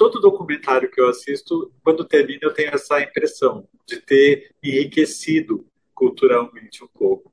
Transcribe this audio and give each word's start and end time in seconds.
todo 0.00 0.18
documentário 0.18 0.90
que 0.90 0.98
eu 0.98 1.10
assisto, 1.10 1.70
quando 1.84 2.06
termina, 2.06 2.38
eu 2.44 2.54
tenho 2.54 2.74
essa 2.74 3.02
impressão 3.02 3.68
de 3.86 4.00
ter 4.00 4.50
enriquecido 4.64 5.66
culturalmente 5.94 6.82
um 6.82 6.86
pouco. 6.86 7.30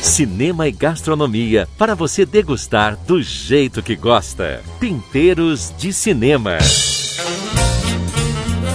Cinema 0.00 0.68
e 0.68 0.70
gastronomia 0.70 1.66
para 1.76 1.96
você 1.96 2.24
degustar 2.24 2.96
do 3.04 3.20
jeito 3.20 3.82
que 3.82 3.96
gosta. 3.96 4.62
Temperos 4.78 5.74
de 5.76 5.92
cinema. 5.92 6.58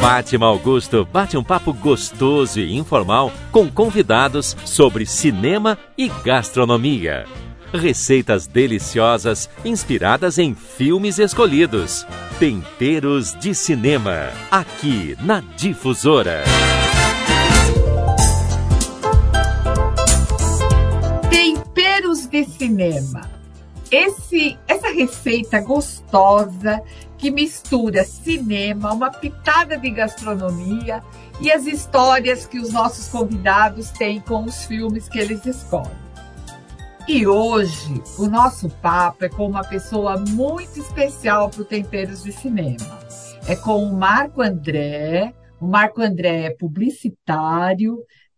Fátima 0.01 0.47
Augusto 0.47 1.05
bate 1.05 1.37
um 1.37 1.43
papo 1.45 1.71
gostoso 1.71 2.59
e 2.59 2.75
informal 2.75 3.31
com 3.53 3.71
convidados 3.71 4.53
sobre 4.65 5.05
cinema 5.05 5.77
e 5.97 6.09
gastronomia. 6.25 7.25
Receitas 7.73 8.45
deliciosas 8.45 9.49
inspiradas 9.65 10.37
em 10.37 10.53
filmes 10.53 11.17
escolhidos. 11.17 12.05
Temperos 12.37 13.33
de 13.39 13.55
cinema, 13.55 14.29
aqui 14.51 15.17
na 15.21 15.39
Difusora. 15.39 16.43
Temperos 21.31 22.27
de 22.27 22.45
cinema. 22.45 23.21
Esse, 23.89 24.55
essa 24.67 24.89
receita 24.89 25.59
gostosa 25.59 26.79
que 27.17 27.31
mistura 27.31 28.03
cinema, 28.03 28.93
uma 28.93 29.09
pitada 29.09 29.79
de 29.79 29.89
gastronomia 29.89 31.01
e 31.41 31.51
as 31.51 31.65
histórias 31.65 32.45
que 32.45 32.59
os 32.59 32.71
nossos 32.71 33.07
convidados 33.07 33.89
têm 33.89 34.19
com 34.19 34.43
os 34.43 34.63
filmes 34.65 35.09
que 35.09 35.17
eles 35.17 35.43
escolhem. 35.43 36.02
E 37.05 37.27
hoje 37.27 38.01
o 38.17 38.27
nosso 38.27 38.69
papo 38.69 39.25
é 39.25 39.29
com 39.29 39.45
uma 39.45 39.63
pessoa 39.67 40.17
muito 40.17 40.79
especial 40.79 41.49
para 41.49 41.61
o 41.61 41.65
Temperos 41.65 42.23
de 42.23 42.31
Cinema. 42.31 42.77
É 43.45 43.57
com 43.57 43.83
o 43.83 43.93
Marco 43.93 44.41
André. 44.41 45.33
O 45.59 45.67
Marco 45.67 46.01
André 46.01 46.45
é 46.45 46.49
publicitário, 46.49 47.97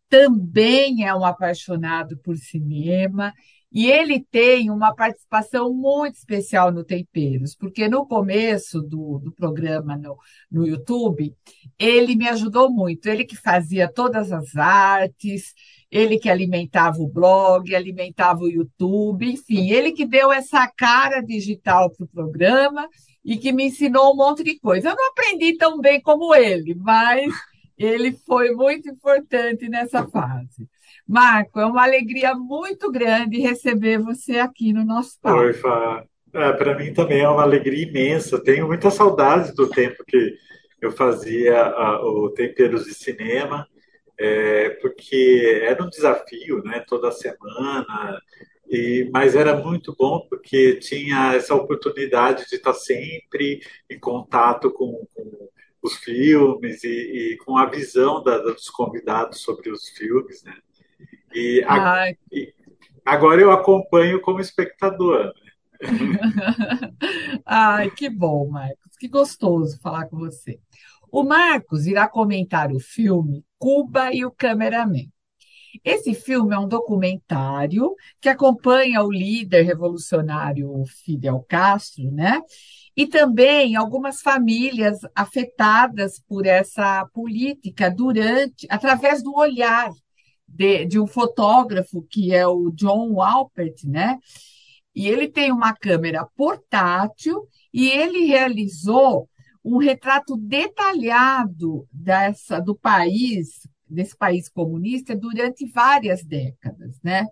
também 0.10 1.06
é 1.06 1.14
um 1.14 1.24
apaixonado 1.24 2.18
por 2.18 2.36
cinema 2.38 3.34
e 3.76 3.92
ele 3.92 4.24
tem 4.24 4.70
uma 4.72 4.96
participação 4.96 5.74
muito 5.74 6.16
especial 6.16 6.72
no 6.72 6.82
Temperos, 6.82 7.54
porque 7.54 7.90
no 7.90 8.08
começo 8.08 8.82
do, 8.82 9.20
do 9.20 9.34
programa 9.34 9.98
no, 9.98 10.18
no 10.50 10.66
YouTube, 10.66 11.36
ele 11.78 12.16
me 12.16 12.26
ajudou 12.30 12.72
muito. 12.72 13.08
Ele 13.08 13.26
que 13.26 13.36
fazia 13.36 13.92
todas 13.92 14.32
as 14.32 14.56
artes, 14.56 15.54
ele 15.92 16.18
que 16.18 16.30
alimentava 16.30 16.98
o 17.00 17.08
blog, 17.08 17.74
alimentava 17.74 18.42
o 18.42 18.50
YouTube, 18.50 19.32
enfim, 19.32 19.72
ele 19.72 19.92
que 19.92 20.06
deu 20.06 20.32
essa 20.32 20.68
cara 20.68 21.22
digital 21.22 21.90
para 21.90 22.04
o 22.06 22.10
programa 22.10 22.88
e 23.24 23.38
que 23.38 23.52
me 23.52 23.66
ensinou 23.66 24.14
um 24.14 24.16
monte 24.16 24.44
de 24.44 24.60
coisa. 24.60 24.90
Eu 24.90 24.96
não 24.96 25.10
aprendi 25.10 25.58
tão 25.58 25.80
bem 25.80 26.02
como 26.02 26.36
ele, 26.36 26.76
mas 26.76 27.34
ele 27.78 28.12
foi 28.26 28.52
muito 28.52 28.90
importante 28.90 29.68
nessa 29.70 30.08
fase. 30.08 30.68
Marco, 31.08 31.60
é 31.60 31.66
uma 31.66 31.84
alegria 31.84 32.34
muito 32.34 32.92
grande 32.92 33.40
receber 33.40 34.00
você 34.00 34.40
aqui 34.40 34.74
no 34.74 34.84
nosso 34.84 35.20
papo. 35.22 35.40
Oi, 35.40 35.54
Fá. 35.54 36.04
É, 36.34 36.52
Para 36.54 36.78
mim 36.78 36.94
também 36.94 37.22
é 37.22 37.30
uma 37.30 37.44
alegria 37.44 37.88
imensa. 37.88 38.44
Tenho 38.44 38.68
muita 38.68 38.90
saudade 38.92 39.54
do 39.54 39.70
tempo 39.70 40.04
que 40.06 40.36
eu 40.82 40.92
fazia 40.92 41.62
a, 41.62 42.02
o 42.06 42.30
Temperos 42.32 42.86
de 42.86 42.94
Cinema, 42.94 43.68
é, 44.18 44.70
porque 44.82 45.62
era 45.64 45.84
um 45.84 45.90
desafio, 45.90 46.64
né? 46.64 46.84
Toda 46.88 47.12
semana. 47.12 48.22
E, 48.70 49.10
mas 49.14 49.36
era 49.36 49.56
muito 49.56 49.96
bom 49.96 50.26
porque 50.28 50.76
tinha 50.78 51.34
essa 51.36 51.54
oportunidade 51.54 52.48
de 52.50 52.56
estar 52.56 52.74
sempre 52.74 53.62
em 53.90 54.00
contato 54.00 54.72
com, 54.72 55.08
com 55.14 55.50
os 55.84 55.96
filmes 55.98 56.84
e, 56.84 56.88
e, 57.34 57.38
com 57.38 57.58
a 57.58 57.68
visão 57.68 58.24
da, 58.24 58.40
dos 58.40 58.70
convidados 58.70 59.42
sobre 59.42 59.70
os 59.70 59.90
filmes, 59.90 60.44
né? 60.44 60.56
E, 61.34 61.64
a, 61.68 62.10
e 62.32 62.54
agora 63.06 63.42
eu 63.42 63.52
acompanho 63.52 64.20
como 64.22 64.40
espectador. 64.40 65.26
Né? 65.26 65.34
Ai, 67.46 67.92
que 67.92 68.10
bom, 68.10 68.48
Marcos. 68.48 68.98
Que 68.98 69.08
gostoso 69.08 69.80
falar 69.80 70.06
com 70.06 70.18
você. 70.18 70.60
O 71.12 71.24
Marcos 71.24 71.86
irá 71.86 72.08
comentar 72.08 72.72
o 72.72 72.80
filme 72.80 73.45
Cuba 73.58 74.14
e 74.14 74.26
o 74.26 74.32
Cameraman. 74.32 75.10
Esse 75.84 76.14
filme 76.14 76.56
é 76.56 76.60
um 76.60 76.68
documentário 76.68 77.96
que 78.22 78.30
acompanha 78.30 79.04
o 79.04 79.12
líder 79.12 79.64
revolucionário 79.64 80.84
Fidel 81.04 81.46
Castro, 81.48 82.12
né? 82.12 82.42
E 82.96 83.06
também 83.06 83.76
algumas 83.76 84.22
famílias 84.22 85.00
afetadas 85.14 86.20
por 86.20 86.46
essa 86.46 87.06
política 87.14 87.92
durante, 87.92 88.66
através 88.70 89.22
do 89.22 89.36
olhar 89.36 89.92
de, 90.48 90.86
de 90.86 91.00
um 91.00 91.08
fotógrafo 91.08 92.06
que 92.10 92.34
é 92.34 92.48
o 92.48 92.72
John 92.72 93.22
Alpert, 93.22 93.84
né? 93.86 94.18
E 94.94 95.08
ele 95.10 95.28
tem 95.28 95.52
uma 95.52 95.74
câmera 95.74 96.26
portátil 96.38 97.48
e 97.74 97.90
ele 97.90 98.26
realizou 98.26 99.30
um 99.66 99.78
retrato 99.78 100.38
detalhado 100.38 101.88
dessa 101.92 102.60
do 102.60 102.76
país, 102.76 103.68
desse 103.90 104.16
país 104.16 104.48
comunista 104.48 105.16
durante 105.16 105.66
várias 105.66 106.24
décadas, 106.24 107.00
né? 107.04 107.26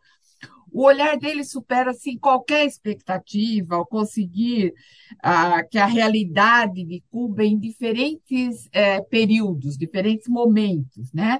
O 0.71 0.85
olhar 0.85 1.15
dele 1.19 1.43
supera 1.43 1.91
assim 1.91 2.17
qualquer 2.17 2.65
expectativa 2.65 3.75
ao 3.75 3.85
conseguir 3.85 4.73
ah, 5.21 5.63
que 5.63 5.77
a 5.77 5.85
realidade 5.85 6.83
de 6.83 7.03
Cuba 7.11 7.43
em 7.43 7.59
diferentes 7.59 8.67
eh, 8.71 8.99
períodos, 9.01 9.77
diferentes 9.77 10.27
momentos, 10.27 11.13
né? 11.13 11.39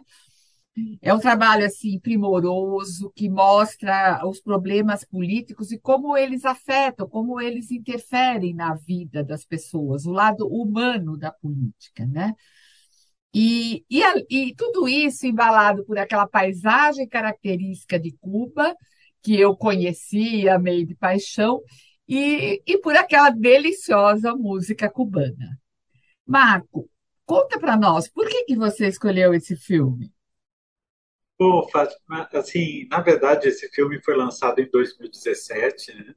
É 1.02 1.14
um 1.14 1.20
trabalho 1.20 1.66
assim 1.66 2.00
primoroso 2.00 3.12
que 3.16 3.30
mostra 3.30 4.26
os 4.26 4.42
problemas 4.42 5.06
políticos 5.06 5.72
e 5.72 5.78
como 5.78 6.18
eles 6.18 6.46
afetam, 6.46 7.08
como 7.08 7.40
eles 7.40 7.70
interferem 7.70 8.56
na 8.56 8.74
vida 8.74 9.24
das 9.24 9.46
pessoas, 9.46 10.06
o 10.06 10.12
lado 10.12 10.48
humano 10.48 11.16
da 11.16 11.32
política, 11.32 12.06
né? 12.08 12.34
E, 13.34 13.84
e, 13.90 14.02
e 14.30 14.56
tudo 14.56 14.88
isso 14.88 15.26
embalado 15.26 15.84
por 15.86 15.98
aquela 15.98 16.28
paisagem 16.28 17.08
característica 17.08 18.00
de 18.00 18.12
Cuba, 18.20 18.76
que 19.22 19.40
eu 19.40 19.56
conheci, 19.56 20.48
amei 20.48 20.86
de 20.86 20.96
paixão, 20.96 21.62
e, 22.08 22.62
e 22.66 22.78
por 22.80 22.96
aquela 22.96 23.30
deliciosa 23.30 24.36
música 24.36 24.90
cubana. 24.90 25.60
Marco, 26.26 26.90
conta 27.26 27.60
para 27.60 27.76
nós, 27.76 28.08
por 28.08 28.28
que, 28.28 28.44
que 28.46 28.56
você 28.56 28.88
escolheu 28.88 29.34
esse 29.34 29.56
filme? 29.56 30.12
Bom, 31.46 31.68
Fátima, 31.68 32.30
assim, 32.31 32.88
na 32.90 33.02
verdade, 33.02 33.50
esse 33.50 33.68
filme 33.68 34.02
foi 34.02 34.16
lançado 34.16 34.62
em 34.62 34.70
2017, 34.72 35.94
né? 35.94 36.16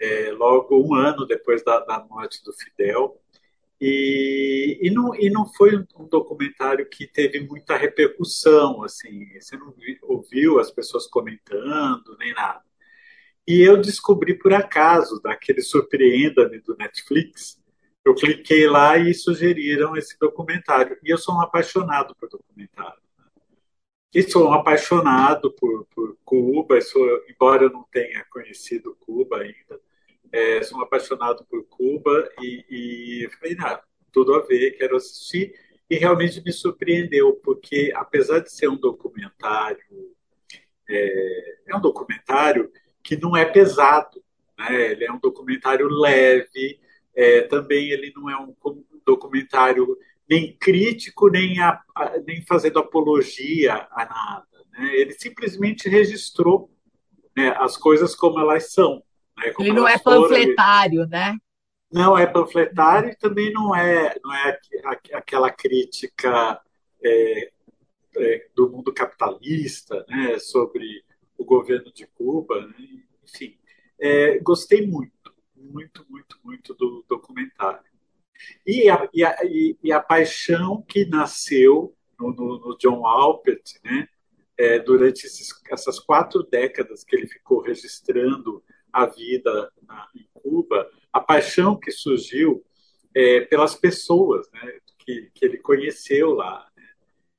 É, 0.00 0.32
logo 0.32 0.82
um 0.82 0.94
ano 0.94 1.26
depois 1.26 1.62
da, 1.62 1.80
da 1.80 2.02
morte 2.02 2.42
do 2.42 2.50
Fidel. 2.54 3.20
E, 3.78 4.78
e, 4.80 4.90
não, 4.90 5.14
e 5.16 5.28
não 5.28 5.46
foi 5.52 5.76
um 5.76 6.08
documentário 6.08 6.88
que 6.88 7.06
teve 7.06 7.40
muita 7.40 7.76
repercussão, 7.76 8.82
assim, 8.82 9.38
você 9.38 9.54
não 9.54 9.74
ouviu 10.04 10.58
as 10.58 10.70
pessoas 10.70 11.06
comentando, 11.06 12.16
nem 12.18 12.32
nada. 12.32 12.62
E 13.46 13.60
eu 13.60 13.76
descobri 13.76 14.38
por 14.38 14.54
acaso, 14.54 15.20
daquele 15.20 15.60
Surpreenda-me 15.60 16.58
do 16.60 16.74
Netflix, 16.74 17.62
eu 18.02 18.14
cliquei 18.14 18.66
lá 18.66 18.96
e 18.96 19.12
sugeriram 19.12 19.94
esse 19.94 20.18
documentário. 20.18 20.96
E 21.04 21.10
eu 21.12 21.18
sou 21.18 21.34
um 21.34 21.42
apaixonado 21.42 22.16
por 22.18 22.30
documentário. 22.30 23.03
E 24.14 24.22
sou 24.22 24.48
um 24.48 24.52
apaixonado 24.52 25.50
por, 25.50 25.86
por 25.86 26.16
Cuba, 26.24 26.80
sou, 26.80 27.04
embora 27.28 27.64
eu 27.64 27.70
não 27.70 27.82
tenha 27.90 28.24
conhecido 28.30 28.96
Cuba 29.00 29.38
ainda, 29.38 29.80
é, 30.30 30.62
sou 30.62 30.78
um 30.78 30.82
apaixonado 30.82 31.44
por 31.50 31.64
Cuba 31.64 32.30
e, 32.40 32.64
e 32.70 33.28
falei, 33.30 33.56
não, 33.56 33.80
tudo 34.12 34.34
a 34.34 34.40
ver, 34.40 34.78
quero 34.78 34.94
assistir. 34.96 35.58
E 35.90 35.96
realmente 35.96 36.40
me 36.44 36.52
surpreendeu, 36.52 37.34
porque 37.42 37.92
apesar 37.94 38.38
de 38.38 38.52
ser 38.52 38.68
um 38.68 38.76
documentário, 38.76 39.84
é, 40.88 41.56
é 41.66 41.76
um 41.76 41.80
documentário 41.80 42.70
que 43.02 43.16
não 43.16 43.36
é 43.36 43.44
pesado, 43.44 44.22
né? 44.56 44.92
ele 44.92 45.04
é 45.04 45.12
um 45.12 45.18
documentário 45.18 45.88
leve, 45.88 46.80
é, 47.16 47.42
também 47.42 47.90
ele 47.90 48.12
não 48.14 48.30
é 48.30 48.36
um 48.36 48.54
documentário 49.04 49.98
nem 50.28 50.56
crítico, 50.56 51.28
nem, 51.28 51.60
a, 51.60 51.82
nem 52.26 52.42
fazendo 52.42 52.78
apologia 52.78 53.86
a 53.90 54.04
nada. 54.04 54.46
Né? 54.72 54.94
Ele 54.96 55.12
simplesmente 55.12 55.88
registrou 55.88 56.70
né, 57.36 57.54
as 57.58 57.76
coisas 57.76 58.14
como 58.14 58.38
elas 58.38 58.72
são. 58.72 59.02
Né? 59.36 59.50
Como 59.52 59.68
ele 59.68 59.76
não 59.76 59.88
é 59.88 59.98
panfletário, 59.98 61.00
foram. 61.00 61.10
né? 61.10 61.36
Não 61.92 62.18
é 62.18 62.26
panfletário 62.26 63.10
e 63.10 63.16
também 63.16 63.52
não 63.52 63.74
é, 63.74 64.14
não 64.22 64.34
é 64.34 64.58
aquela 65.12 65.50
crítica 65.50 66.60
é, 67.02 67.52
é, 68.16 68.48
do 68.54 68.70
mundo 68.70 68.92
capitalista 68.92 70.04
né, 70.08 70.38
sobre 70.38 71.04
o 71.38 71.44
governo 71.44 71.92
de 71.92 72.06
Cuba. 72.06 72.66
Né? 72.66 72.74
Enfim, 73.22 73.56
é, 74.00 74.38
gostei 74.40 74.86
muito. 74.86 75.12
muito, 75.56 76.04
muito, 76.08 76.38
muito 76.42 76.74
do 76.74 77.04
documentário. 77.08 77.93
E 78.66 78.88
a, 78.88 79.08
e 79.12 79.24
a, 79.24 79.36
e 79.82 79.92
a 79.92 80.00
paixão 80.00 80.82
que 80.82 81.04
nasceu 81.04 81.94
no, 82.18 82.32
no, 82.32 82.58
no 82.60 82.78
John 82.78 83.06
Alpert, 83.06 83.62
né? 83.84 84.08
É, 84.56 84.78
durante 84.78 85.26
esses, 85.26 85.48
essas 85.68 85.98
quatro 85.98 86.44
décadas 86.44 87.02
que 87.02 87.16
ele 87.16 87.26
ficou 87.26 87.60
registrando 87.60 88.62
a 88.92 89.04
vida 89.04 89.72
na, 89.82 90.08
em 90.14 90.28
Cuba, 90.32 90.88
a 91.12 91.18
paixão 91.18 91.76
que 91.76 91.90
surgiu 91.90 92.64
é, 93.12 93.40
pelas 93.40 93.74
pessoas 93.74 94.48
né, 94.52 94.78
que, 94.98 95.30
que 95.34 95.44
ele 95.44 95.58
conheceu 95.58 96.34
lá. 96.34 96.70
Né? 96.76 96.84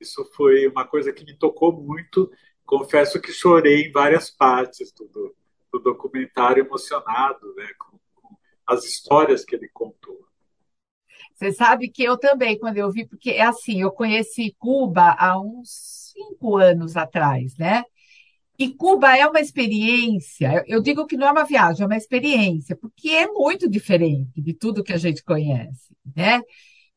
Isso 0.01 0.29
foi 0.35 0.67
uma 0.67 0.85
coisa 0.85 1.13
que 1.13 1.23
me 1.23 1.33
tocou 1.37 1.71
muito. 1.71 2.29
Confesso 2.65 3.21
que 3.21 3.31
chorei 3.31 3.83
em 3.83 3.91
várias 3.91 4.29
partes 4.29 4.91
do, 4.91 5.07
do, 5.07 5.35
do 5.71 5.79
documentário, 5.79 6.65
emocionado 6.65 7.53
né, 7.55 7.69
com, 7.79 7.97
com 8.13 8.35
as 8.67 8.83
histórias 8.83 9.45
que 9.45 9.55
ele 9.55 9.69
contou. 9.69 10.27
Você 11.35 11.51
sabe 11.51 11.89
que 11.89 12.03
eu 12.03 12.17
também, 12.17 12.57
quando 12.57 12.77
eu 12.77 12.91
vi, 12.91 13.05
porque 13.05 13.31
é 13.31 13.43
assim, 13.43 13.81
eu 13.81 13.91
conheci 13.91 14.55
Cuba 14.57 15.15
há 15.19 15.39
uns 15.39 16.13
cinco 16.13 16.57
anos 16.57 16.95
atrás, 16.95 17.57
né? 17.57 17.83
E 18.57 18.73
Cuba 18.73 19.17
é 19.17 19.27
uma 19.27 19.41
experiência, 19.41 20.63
eu 20.65 20.81
digo 20.81 21.05
que 21.05 21.17
não 21.17 21.27
é 21.27 21.31
uma 21.31 21.43
viagem, 21.43 21.83
é 21.83 21.85
uma 21.85 21.97
experiência, 21.97 22.75
porque 22.75 23.09
é 23.09 23.27
muito 23.27 23.69
diferente 23.69 24.41
de 24.41 24.53
tudo 24.53 24.83
que 24.83 24.93
a 24.93 24.97
gente 24.97 25.21
conhece, 25.23 25.93
né? 26.15 26.41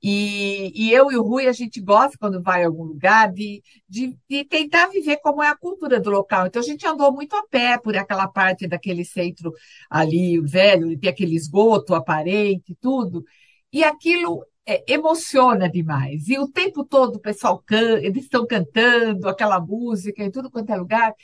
E, 0.01 0.73
e 0.75 0.93
eu 0.93 1.11
e 1.11 1.17
o 1.17 1.23
Rui, 1.23 1.49
a 1.49 1.53
gente 1.53 1.81
gosta, 1.81 2.17
quando 2.19 2.41
vai 2.41 2.63
a 2.63 2.67
algum 2.69 2.85
lugar, 2.85 3.33
de, 3.33 3.61
de, 3.89 4.17
de, 4.29 4.45
tentar 4.45 4.87
viver 4.89 5.17
como 5.17 5.43
é 5.43 5.49
a 5.49 5.57
cultura 5.57 5.99
do 5.99 6.11
local. 6.11 6.47
Então, 6.47 6.63
a 6.63 6.65
gente 6.65 6.87
andou 6.87 7.13
muito 7.13 7.35
a 7.35 7.45
pé 7.49 7.79
por 7.79 7.97
aquela 7.97 8.29
parte 8.29 8.69
daquele 8.69 9.05
centro 9.05 9.53
ali, 9.91 10.41
velho, 10.41 10.97
tem 10.99 11.11
aquele 11.11 11.35
esgoto 11.35 11.95
aparente, 11.95 12.77
tudo. 12.81 13.25
E 13.73 13.85
aquilo 13.85 14.45
é, 14.67 14.85
emociona 14.93 15.69
demais. 15.69 16.29
E 16.29 16.39
o 16.39 16.49
tempo 16.49 16.85
todo 16.85 17.17
o 17.17 17.21
pessoal 17.21 17.63
canta, 17.65 18.05
eles 18.05 18.25
estão 18.25 18.47
cantando 18.47 19.29
aquela 19.29 19.59
música 19.59 20.23
em 20.23 20.31
tudo 20.31 20.51
quanto 20.51 20.71
é 20.71 20.77
lugar. 20.77 21.15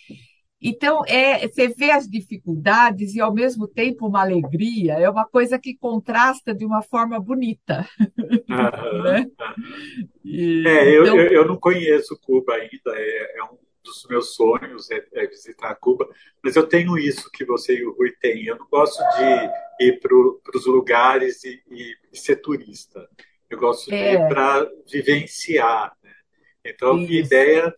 Então, 0.67 1.05
é, 1.07 1.47
você 1.47 1.69
vê 1.69 1.91
as 1.91 2.09
dificuldades 2.09 3.15
e, 3.15 3.21
ao 3.21 3.35
mesmo 3.35 3.69
tempo, 3.69 4.07
uma 4.07 4.23
alegria. 4.23 4.95
É 4.95 5.11
uma 5.11 5.27
coisa 5.27 5.59
que 5.59 5.77
contrasta 5.77 6.55
de 6.55 6.65
uma 6.65 6.81
forma 6.81 7.21
bonita. 7.21 7.87
né? 8.49 9.27
E, 10.25 10.67
é, 10.67 11.01
então... 11.01 11.19
eu, 11.19 11.27
eu, 11.29 11.47
não 11.47 11.59
conheço 11.59 12.19
Cuba 12.23 12.55
ainda. 12.55 12.99
É, 12.99 13.39
é 13.41 13.45
um 13.45 13.59
dos 13.85 14.07
meus 14.07 14.35
sonhos 14.35 14.91
é, 14.91 15.07
é, 15.13 15.27
visitar 15.27 15.75
Cuba, 15.77 16.09
mas 16.43 16.57
eu 16.57 16.67
tenho 16.67 16.99
isso 16.99 17.31
que 17.31 17.45
você 17.45 17.77
e 17.77 17.87
o 17.87 17.93
Rui 17.93 18.11
têm. 18.21 18.47
Eu 18.47 18.57
não 18.57 18.67
gosto 18.67 18.99
de 19.17 19.85
ir 19.87 20.01
para 20.01 20.17
os 20.59 20.67
lugares 20.67 21.45
e, 21.45 21.63
e, 21.71 21.95
e, 22.13 22.19
ser 22.19 22.37
turista. 22.37 23.09
Eu 23.49 23.59
gosto 23.59 23.91
de 23.91 23.95
é. 23.95 24.15
ir 24.15 24.29
para 24.29 24.69
vivenciar. 24.91 25.97
Né? 26.03 26.13
Então, 26.65 26.93
a 26.93 26.97
minha 26.97 27.21
ideia 27.21 27.75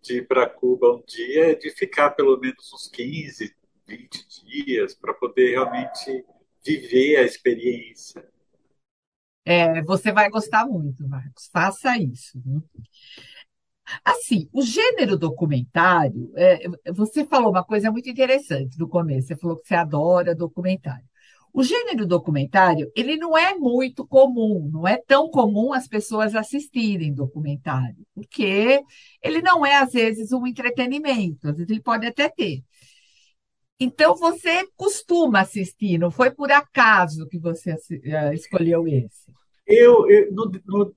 de 0.00 0.18
ir 0.18 0.26
para 0.26 0.48
Cuba 0.48 0.94
um 0.94 1.02
dia 1.06 1.50
é 1.50 1.54
de 1.54 1.70
ficar 1.70 2.10
pelo 2.10 2.38
menos 2.38 2.72
uns 2.72 2.88
15, 2.88 3.54
20 3.86 4.44
dias 4.44 4.94
para 4.94 5.12
poder 5.12 5.50
realmente 5.50 6.24
viver 6.64 7.16
a 7.16 7.22
experiência. 7.22 8.26
É, 9.44 9.82
você 9.82 10.12
vai 10.12 10.28
gostar 10.28 10.66
muito, 10.66 11.08
Marcos. 11.08 11.48
Faça 11.50 11.96
isso. 11.96 12.38
Viu? 12.44 12.62
Assim, 14.04 14.48
o 14.52 14.62
gênero 14.62 15.16
documentário, 15.16 16.30
é, 16.36 16.68
você 16.92 17.24
falou 17.24 17.50
uma 17.50 17.64
coisa 17.64 17.90
muito 17.90 18.08
interessante 18.08 18.78
no 18.78 18.88
começo, 18.88 19.28
você 19.28 19.36
falou 19.36 19.56
que 19.56 19.66
você 19.66 19.74
adora 19.74 20.34
documentário. 20.34 21.04
O 21.52 21.62
gênero 21.62 22.06
documentário, 22.06 22.90
ele 22.94 23.16
não 23.16 23.36
é 23.36 23.54
muito 23.54 24.06
comum, 24.06 24.68
não 24.72 24.86
é 24.86 24.96
tão 24.96 25.30
comum 25.30 25.72
as 25.72 25.88
pessoas 25.88 26.34
assistirem 26.34 27.12
documentário, 27.14 28.06
porque 28.14 28.80
ele 29.22 29.40
não 29.42 29.64
é, 29.64 29.76
às 29.76 29.92
vezes, 29.92 30.30
um 30.32 30.46
entretenimento, 30.46 31.48
às 31.48 31.56
vezes 31.56 31.70
ele 31.70 31.82
pode 31.82 32.06
até 32.06 32.28
ter. 32.28 32.62
Então, 33.80 34.14
você 34.16 34.66
costuma 34.76 35.40
assistir, 35.40 35.98
não 35.98 36.10
foi 36.10 36.30
por 36.30 36.50
acaso 36.50 37.28
que 37.28 37.38
você 37.38 37.76
eh, 38.04 38.34
escolheu 38.34 38.86
esse? 38.88 39.32
Eu, 39.68 40.08
eu 40.10 40.32
no, 40.32 40.50
no, 40.64 40.96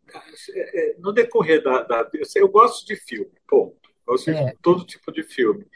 no, 0.98 1.12
decorrer 1.12 1.62
da, 1.62 1.84
da 1.84 2.10
eu, 2.14 2.26
eu, 2.36 2.48
gosto 2.48 2.86
de 2.88 2.96
filme, 2.96 3.32
ponto. 3.46 3.78
Gosto 4.08 4.30
é. 4.30 4.46
de 4.46 4.58
todo 4.62 4.86
tipo 4.86 5.12
de 5.12 5.24
filme. 5.24 5.68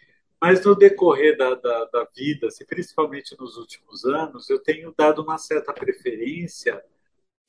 Mas 0.42 0.64
no 0.64 0.74
decorrer 0.76 1.38
da, 1.38 1.56
da, 1.56 1.86
da 1.86 2.08
vida, 2.16 2.48
assim, 2.48 2.66
principalmente 2.66 3.36
nos 3.38 3.58
últimos 3.58 4.06
anos, 4.06 4.50
eu 4.50 4.60
tenho 4.60 4.94
dado 4.98 5.22
uma 5.22 5.38
certa 5.38 5.74
preferência 5.74 6.82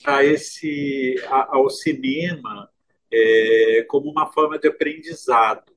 a 0.04 0.24
esse, 0.24 1.14
a, 1.28 1.56
ao 1.56 1.70
cinema 1.70 2.68
é, 3.12 3.84
como 3.88 4.10
uma 4.10 4.32
forma 4.32 4.58
de 4.58 4.66
aprendizado. 4.66 5.72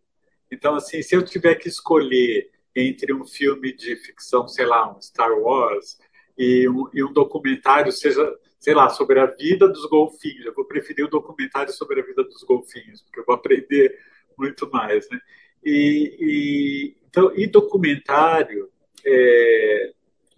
Então, 0.51 0.73
assim, 0.73 1.03
se 1.03 1.15
eu 1.15 1.23
tiver 1.23 1.55
que 1.55 1.69
escolher 1.69 2.49
entre 2.75 3.13
um 3.13 3.23
filme 3.23 3.71
de 3.71 3.95
ficção, 3.97 4.47
sei 4.47 4.65
lá, 4.65 4.91
um 4.91 4.99
Star 4.99 5.31
Wars, 5.37 5.99
e 6.39 6.67
um, 6.69 6.89
e 6.93 7.03
um 7.03 7.11
documentário, 7.11 7.91
seja 7.91 8.33
sei 8.59 8.73
lá, 8.73 8.89
sobre 8.89 9.19
a 9.19 9.25
vida 9.25 9.67
dos 9.67 9.85
golfinhos. 9.85 10.45
Eu 10.45 10.53
vou 10.53 10.65
preferir 10.65 11.05
o 11.05 11.09
documentário 11.09 11.73
sobre 11.73 12.01
a 12.01 12.03
vida 12.03 12.23
dos 12.23 12.43
golfinhos, 12.43 13.01
porque 13.01 13.21
eu 13.21 13.25
vou 13.25 13.35
aprender 13.35 13.97
muito 14.37 14.69
mais, 14.69 15.09
né? 15.09 15.19
E, 15.63 16.17
e 16.19 16.97
então, 17.07 17.33
e 17.35 17.47
documentário, 17.47 18.69
é, 19.05 19.93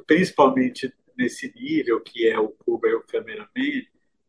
principalmente 0.07 0.93
nesse 1.17 1.53
nível 1.53 1.99
que 1.99 2.27
é 2.27 2.39
o 2.39 2.49
Cuba 2.49 2.87
e 2.87 2.93
o 2.93 3.03
Cameraman, 3.03 3.85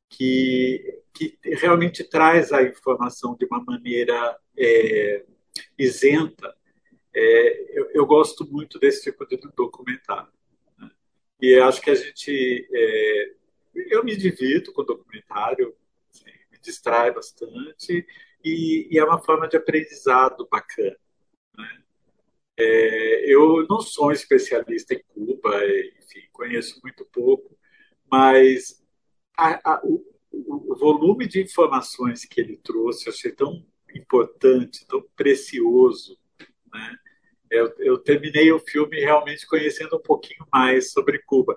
que, 0.08 1.00
que 1.14 1.38
realmente 1.44 2.04
traz 2.04 2.52
a 2.52 2.62
informação 2.62 3.36
de 3.36 3.46
uma 3.46 3.62
maneira 3.62 4.36
é, 4.56 5.24
isenta. 5.78 6.54
É, 7.14 7.78
eu, 7.78 7.90
eu, 7.92 8.06
gosto 8.06 8.46
muito 8.50 8.78
desse 8.78 9.02
tipo 9.04 9.26
de 9.26 9.38
documentário. 9.54 10.32
Né? 10.78 10.90
E 11.40 11.54
acho 11.60 11.80
que 11.80 11.90
a 11.90 11.94
gente 11.94 12.68
é, 12.72 13.32
eu 13.74 14.04
me 14.04 14.16
divirto 14.16 14.72
com 14.72 14.82
o 14.82 14.84
documentário, 14.84 15.74
assim, 16.10 16.30
me 16.50 16.58
distrai 16.60 17.12
bastante 17.12 18.06
e, 18.44 18.88
e, 18.90 18.98
é 18.98 19.04
uma 19.04 19.18
forma 19.18 19.48
de 19.48 19.56
aprendizado 19.56 20.46
bacana. 20.50 20.96
Né? 21.56 21.82
É, 22.58 23.32
eu 23.32 23.66
não 23.68 23.80
sou 23.80 24.08
um 24.08 24.12
especialista 24.12 24.94
em 24.94 25.02
Cuba, 25.08 25.64
enfim, 25.98 26.22
conheço 26.32 26.80
muito 26.82 27.04
pouco, 27.06 27.56
mas 28.10 28.82
a, 29.36 29.74
a, 29.74 29.80
o, 29.84 30.04
o, 30.30 30.76
volume 30.76 31.26
de 31.26 31.40
informações 31.40 32.24
que 32.24 32.40
ele 32.40 32.56
trouxe 32.56 33.06
eu 33.06 33.12
achei 33.12 33.32
tão 33.32 33.64
importante, 33.94 34.86
tão 34.86 35.02
precioso, 35.16 36.18
né? 36.72 36.96
Eu, 37.50 37.74
eu, 37.80 37.98
terminei 37.98 38.50
o 38.50 38.58
filme 38.58 38.98
realmente 38.98 39.46
conhecendo 39.46 39.96
um 39.96 40.00
pouquinho 40.00 40.46
mais 40.50 40.90
sobre 40.90 41.18
Cuba. 41.18 41.54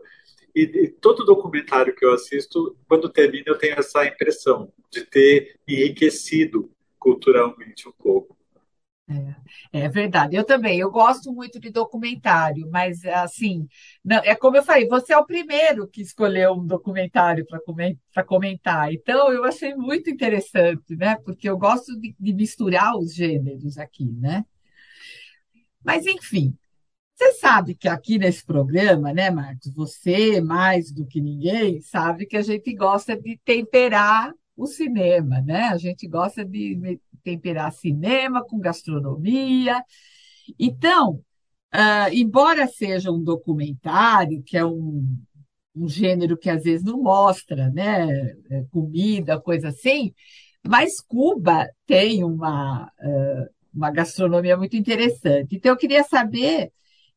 E, 0.56 0.62
e, 0.62 0.88
todo 0.88 1.26
documentário 1.26 1.94
que 1.94 2.06
eu 2.06 2.14
assisto, 2.14 2.78
quando 2.88 3.10
termina, 3.10 3.44
eu 3.48 3.58
tenho 3.58 3.78
essa 3.78 4.06
impressão 4.06 4.72
de 4.90 5.06
ter 5.06 5.60
enriquecido 5.68 6.72
culturalmente 6.98 7.90
um 7.90 7.92
pouco. 7.92 8.36
É, 9.08 9.82
é, 9.84 9.90
verdade, 9.90 10.36
eu 10.36 10.44
também. 10.44 10.80
Eu 10.80 10.90
gosto 10.90 11.32
muito 11.32 11.60
de 11.60 11.70
documentário, 11.70 12.68
mas 12.72 13.06
assim, 13.06 13.68
não, 14.04 14.18
é 14.18 14.34
como 14.34 14.58
eu 14.58 14.64
falei, 14.64 14.88
você 14.88 15.14
é 15.14 15.18
o 15.18 15.26
primeiro 15.26 15.88
que 15.88 16.02
escolheu 16.02 16.54
um 16.54 16.66
documentário 16.66 17.46
para 17.46 18.24
comentar. 18.24 18.92
Então, 18.92 19.32
eu 19.32 19.44
achei 19.44 19.76
muito 19.76 20.10
interessante, 20.10 20.96
né? 20.96 21.18
Porque 21.18 21.48
eu 21.48 21.58
gosto 21.58 22.00
de, 22.00 22.16
de 22.20 22.34
misturar 22.34 22.98
os 22.98 23.14
gêneros 23.14 23.78
aqui, 23.78 24.06
né? 24.06 24.44
Mas, 25.84 26.08
enfim, 26.08 26.58
você 27.16 27.32
sabe 27.34 27.76
que 27.76 27.88
aqui 27.88 28.18
nesse 28.18 28.46
programa, 28.46 29.14
né, 29.14 29.32
Marcos, 29.32 29.74
você, 29.74 30.42
mais 30.42 30.92
do 30.92 31.06
que 31.06 31.22
ninguém, 31.22 31.80
sabe 31.82 32.26
que 32.26 32.36
a 32.36 32.42
gente 32.42 32.74
gosta 32.76 33.16
de 33.16 33.40
temperar 33.46 34.34
o 34.56 34.68
cinema, 34.68 35.42
né? 35.42 35.70
A 35.70 35.78
gente 35.78 36.08
gosta 36.08 36.44
de 36.44 37.00
temperar 37.24 37.72
cinema 37.72 38.44
com 38.46 38.60
gastronomia. 38.60 39.82
Então, 40.60 41.22
uh, 41.74 42.14
embora 42.14 42.68
seja 42.68 43.12
um 43.12 43.24
documentário, 43.24 44.44
que 44.44 44.58
é 44.58 44.66
um, 44.66 45.18
um 45.74 45.88
gênero 45.88 46.38
que 46.38 46.50
às 46.50 46.64
vezes 46.64 46.86
não 46.86 47.02
mostra, 47.02 47.70
né, 47.70 48.10
é, 48.50 48.64
comida, 48.72 49.40
coisa 49.40 49.70
assim, 49.70 50.14
mas 50.68 51.00
Cuba 51.00 51.70
tem 51.86 52.24
uma, 52.24 52.92
uh, 53.00 53.50
uma 53.74 53.92
gastronomia 53.92 54.58
muito 54.58 54.76
interessante. 54.76 55.56
Então, 55.56 55.72
eu 55.72 55.78
queria 55.78 56.04
saber 56.04 56.72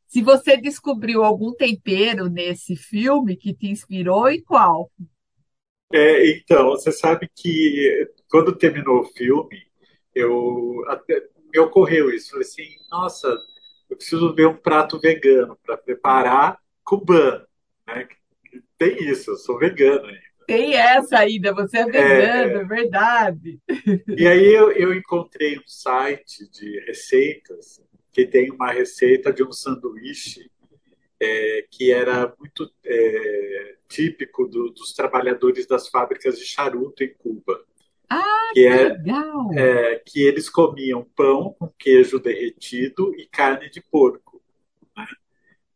se 0.08 0.22
você 0.22 0.56
descobriu 0.56 1.22
algum 1.22 1.52
tempero 1.52 2.28
nesse 2.30 2.74
filme 2.74 3.36
que 3.36 3.52
te 3.52 3.68
inspirou 3.68 4.30
e 4.30 4.42
qual? 4.42 4.90
É, 5.92 6.30
então, 6.30 6.70
você 6.70 6.90
sabe 6.90 7.30
que 7.34 8.08
quando 8.30 8.56
terminou 8.56 9.00
o 9.00 9.04
filme, 9.04 9.62
eu 10.14 10.82
até, 10.88 11.22
me 11.52 11.58
ocorreu 11.60 12.10
isso. 12.10 12.30
Falei 12.30 12.46
assim, 12.46 12.68
nossa, 12.90 13.28
eu 13.90 13.96
preciso 13.96 14.34
ver 14.34 14.46
um 14.46 14.56
prato 14.56 14.98
vegano 14.98 15.58
para 15.62 15.76
preparar 15.76 16.58
cubano, 16.82 17.46
né? 17.86 18.08
Tem 18.78 18.96
isso, 19.10 19.32
eu 19.32 19.36
sou 19.36 19.58
vegano 19.58 20.06
ainda. 20.06 20.28
Tem 20.46 20.74
essa 20.74 21.18
ainda, 21.18 21.52
você 21.52 21.78
é 21.78 21.84
vegano, 21.84 22.58
é, 22.58 22.62
é 22.62 22.64
verdade. 22.64 23.60
E 24.16 24.26
aí 24.26 24.46
eu, 24.46 24.72
eu 24.72 24.94
encontrei 24.94 25.58
um 25.58 25.66
site 25.66 26.50
de 26.50 26.80
receitas 26.86 27.82
que 28.12 28.26
tem 28.26 28.50
uma 28.50 28.72
receita 28.72 29.32
de 29.32 29.42
um 29.42 29.52
sanduíche 29.52 30.50
é, 31.20 31.66
que 31.70 31.90
era 31.92 32.32
muito 32.38 32.70
é, 32.84 33.76
típico 33.88 34.46
do, 34.46 34.70
dos 34.70 34.92
trabalhadores 34.92 35.66
das 35.66 35.88
fábricas 35.88 36.38
de 36.38 36.44
charuto 36.44 37.02
em 37.02 37.12
Cuba. 37.14 37.64
Ah, 38.08 38.50
que, 38.52 38.66
é, 38.66 38.88
legal! 38.88 39.52
É, 39.54 40.02
que 40.06 40.22
eles 40.22 40.48
comiam 40.48 41.04
pão 41.16 41.54
com 41.58 41.68
queijo 41.78 42.18
derretido 42.18 43.14
e 43.16 43.26
carne 43.26 43.68
de 43.68 43.82
porco. 43.82 44.42
Né? 44.96 45.06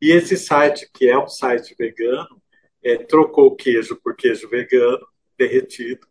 E 0.00 0.10
esse 0.10 0.36
site, 0.36 0.88
que 0.92 1.08
é 1.08 1.18
um 1.18 1.28
site 1.28 1.74
vegano, 1.78 2.40
é, 2.82 2.96
trocou 2.96 3.48
o 3.48 3.56
queijo 3.56 3.96
por 3.96 4.16
queijo 4.16 4.48
vegano 4.48 5.06
derretido 5.36 6.06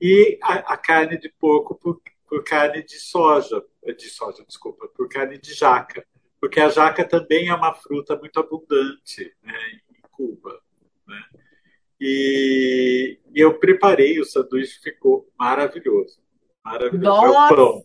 e 0.00 0.38
a, 0.42 0.74
a 0.74 0.76
carne 0.76 1.18
de 1.18 1.32
porco 1.38 1.74
por, 1.74 2.00
por, 2.28 2.44
carne 2.44 2.82
de 2.82 2.98
soja, 2.98 3.62
de 3.96 4.08
soja, 4.08 4.44
desculpa, 4.46 4.88
por 4.88 5.08
carne 5.08 5.38
de 5.38 5.54
jaca, 5.54 6.04
porque 6.40 6.60
a 6.60 6.68
jaca 6.68 7.04
também 7.04 7.48
é 7.48 7.54
uma 7.54 7.74
fruta 7.74 8.16
muito 8.16 8.38
abundante 8.38 9.34
né, 9.42 9.58
em 9.90 10.00
Cuba. 10.10 10.60
Né? 11.06 11.22
E, 12.00 13.18
e, 13.34 13.40
eu 13.40 13.58
preparei 13.58 14.20
o 14.20 14.24
sanduíche, 14.24 14.80
ficou 14.82 15.28
maravilhoso. 15.38 16.20
Maravilhoso. 16.64 17.04
Nossa, 17.04 17.54
é 17.54 17.54
o 17.54 17.56
pão. 17.56 17.84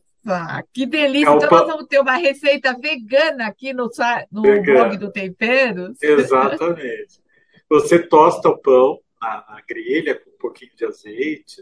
que 0.73 0.85
delícia! 0.85 1.29
É 1.29 1.35
então 1.35 1.49
pão. 1.49 1.59
nós 1.59 1.67
vamos 1.67 1.87
ter 1.87 1.99
uma 1.99 2.17
receita 2.17 2.77
vegana 2.77 3.47
aqui 3.47 3.73
no, 3.73 3.89
no 4.31 4.41
blog 4.41 4.97
do 4.97 5.11
Temperos. 5.11 6.01
Exatamente. 6.01 7.21
Você 7.69 7.99
tosta 7.99 8.49
o 8.49 8.57
pão 8.57 8.99
na, 9.21 9.45
na 9.49 9.61
grelha 9.67 10.19
com 10.19 10.29
um 10.29 10.37
pouquinho 10.37 10.75
de 10.75 10.85
azeite. 10.85 11.61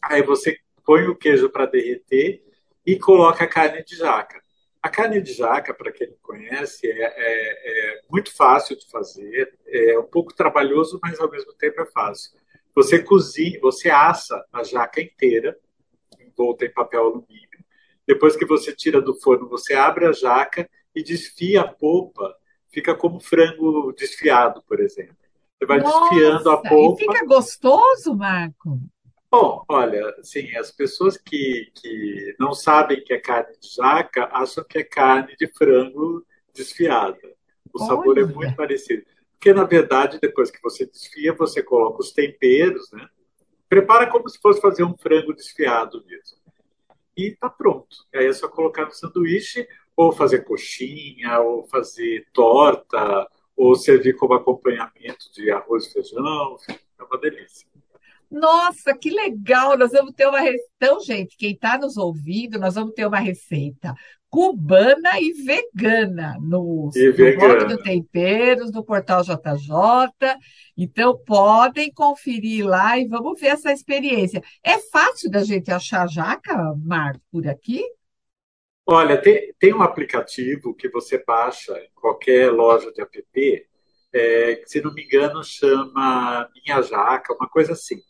Aí 0.00 0.22
você 0.22 0.58
põe 0.92 1.08
o 1.08 1.16
queijo 1.16 1.48
para 1.48 1.64
derreter 1.64 2.44
e 2.84 2.98
coloca 2.98 3.44
a 3.44 3.48
carne 3.48 3.82
de 3.82 3.96
jaca. 3.96 4.42
A 4.82 4.90
carne 4.90 5.22
de 5.22 5.32
jaca, 5.32 5.72
para 5.72 5.90
quem 5.90 6.08
não 6.08 6.16
conhece, 6.20 6.86
é, 6.86 7.02
é, 7.02 7.94
é, 7.96 8.00
muito 8.10 8.34
fácil 8.36 8.76
de 8.76 8.86
fazer, 8.90 9.58
é 9.66 9.98
um 9.98 10.04
pouco 10.04 10.34
trabalhoso, 10.34 11.00
mas 11.02 11.18
ao 11.18 11.30
mesmo 11.30 11.54
tempo 11.54 11.80
é 11.80 11.86
fácil. 11.86 12.32
Você 12.74 13.02
cozinha, 13.02 13.58
você 13.58 13.88
assa 13.88 14.44
a 14.52 14.62
jaca 14.62 15.00
inteira, 15.00 15.56
envolta 16.20 16.66
em 16.66 16.72
papel 16.72 17.04
alumínio. 17.04 17.48
Depois 18.06 18.36
que 18.36 18.44
você 18.44 18.74
tira 18.74 19.00
do 19.00 19.14
forno, 19.14 19.48
você 19.48 19.72
abre 19.72 20.04
a 20.04 20.12
jaca 20.12 20.68
e 20.94 21.02
desfia 21.02 21.62
a 21.62 21.68
polpa, 21.68 22.36
fica 22.70 22.94
como 22.94 23.18
frango 23.18 23.94
desfiado, 23.96 24.62
por 24.68 24.78
exemplo. 24.78 25.16
Você 25.58 25.64
vai 25.64 25.78
Nossa, 25.78 26.00
desfiando 26.00 26.50
a 26.50 26.56
polpa. 26.58 27.02
E 27.02 27.06
fica 27.06 27.24
gostoso, 27.24 28.14
Marco? 28.14 28.78
Bom, 29.32 29.64
olha, 29.66 30.14
sim, 30.22 30.54
as 30.58 30.70
pessoas 30.70 31.16
que, 31.16 31.72
que 31.74 32.36
não 32.38 32.52
sabem 32.52 33.02
que 33.02 33.14
é 33.14 33.18
carne 33.18 33.56
de 33.58 33.74
jaca 33.74 34.28
acham 34.30 34.62
que 34.62 34.76
é 34.76 34.84
carne 34.84 35.34
de 35.36 35.46
frango 35.46 36.22
desfiada. 36.52 37.18
O 37.72 37.78
sabor 37.78 38.18
é 38.18 38.24
muito 38.26 38.54
parecido. 38.54 39.06
Porque, 39.32 39.54
na 39.54 39.64
verdade, 39.64 40.18
depois 40.20 40.50
que 40.50 40.60
você 40.62 40.84
desfia, 40.84 41.32
você 41.32 41.62
coloca 41.62 42.02
os 42.02 42.12
temperos, 42.12 42.92
né? 42.92 43.08
Prepara 43.70 44.06
como 44.06 44.28
se 44.28 44.38
fosse 44.38 44.60
fazer 44.60 44.84
um 44.84 44.98
frango 44.98 45.32
desfiado 45.32 46.04
mesmo. 46.04 46.36
E 47.16 47.30
tá 47.30 47.48
pronto. 47.48 47.96
Aí 48.14 48.26
é 48.26 48.32
só 48.34 48.48
colocar 48.48 48.84
no 48.84 48.92
sanduíche, 48.92 49.66
ou 49.96 50.12
fazer 50.12 50.40
coxinha, 50.44 51.40
ou 51.40 51.66
fazer 51.68 52.26
torta, 52.34 53.26
ou 53.56 53.74
servir 53.76 54.14
como 54.14 54.34
acompanhamento 54.34 55.32
de 55.32 55.50
arroz 55.50 55.86
e 55.86 55.92
feijão. 55.94 56.58
É 56.98 57.02
uma 57.02 57.18
delícia. 57.18 57.71
Nossa, 58.32 58.96
que 58.96 59.10
legal! 59.10 59.76
Nós 59.76 59.92
vamos 59.92 60.14
ter 60.14 60.26
uma 60.26 60.40
receita. 60.40 60.72
Então, 60.76 61.00
gente, 61.00 61.36
quem 61.36 61.52
está 61.52 61.76
nos 61.76 61.98
ouvindo, 61.98 62.58
nós 62.58 62.74
vamos 62.76 62.94
ter 62.94 63.06
uma 63.06 63.18
receita 63.18 63.94
cubana 64.30 65.20
e 65.20 65.34
vegana 65.34 66.38
no, 66.40 66.90
e 66.96 67.08
no 67.08 67.12
vegana. 67.14 67.56
blog 67.56 67.76
do 67.76 67.82
Temperos, 67.82 68.72
no 68.72 68.82
portal 68.82 69.22
JJ. 69.22 70.38
Então, 70.74 71.14
podem 71.26 71.92
conferir 71.92 72.66
lá 72.66 72.98
e 72.98 73.06
vamos 73.06 73.38
ver 73.38 73.48
essa 73.48 73.70
experiência. 73.70 74.42
É 74.64 74.78
fácil 74.78 75.30
da 75.30 75.44
gente 75.44 75.70
achar 75.70 76.08
jaca, 76.08 76.74
Marco, 76.82 77.20
por 77.30 77.46
aqui? 77.46 77.84
Olha, 78.86 79.20
tem, 79.20 79.52
tem 79.58 79.74
um 79.74 79.82
aplicativo 79.82 80.74
que 80.74 80.88
você 80.88 81.22
baixa 81.22 81.78
em 81.78 81.90
qualquer 81.94 82.50
loja 82.50 82.90
de 82.92 83.02
app, 83.02 83.68
é, 84.14 84.56
que, 84.56 84.68
se 84.70 84.80
não 84.80 84.94
me 84.94 85.04
engano, 85.04 85.44
chama 85.44 86.48
Minha 86.54 86.80
Jaca, 86.80 87.34
uma 87.34 87.48
coisa 87.48 87.72
assim 87.72 88.00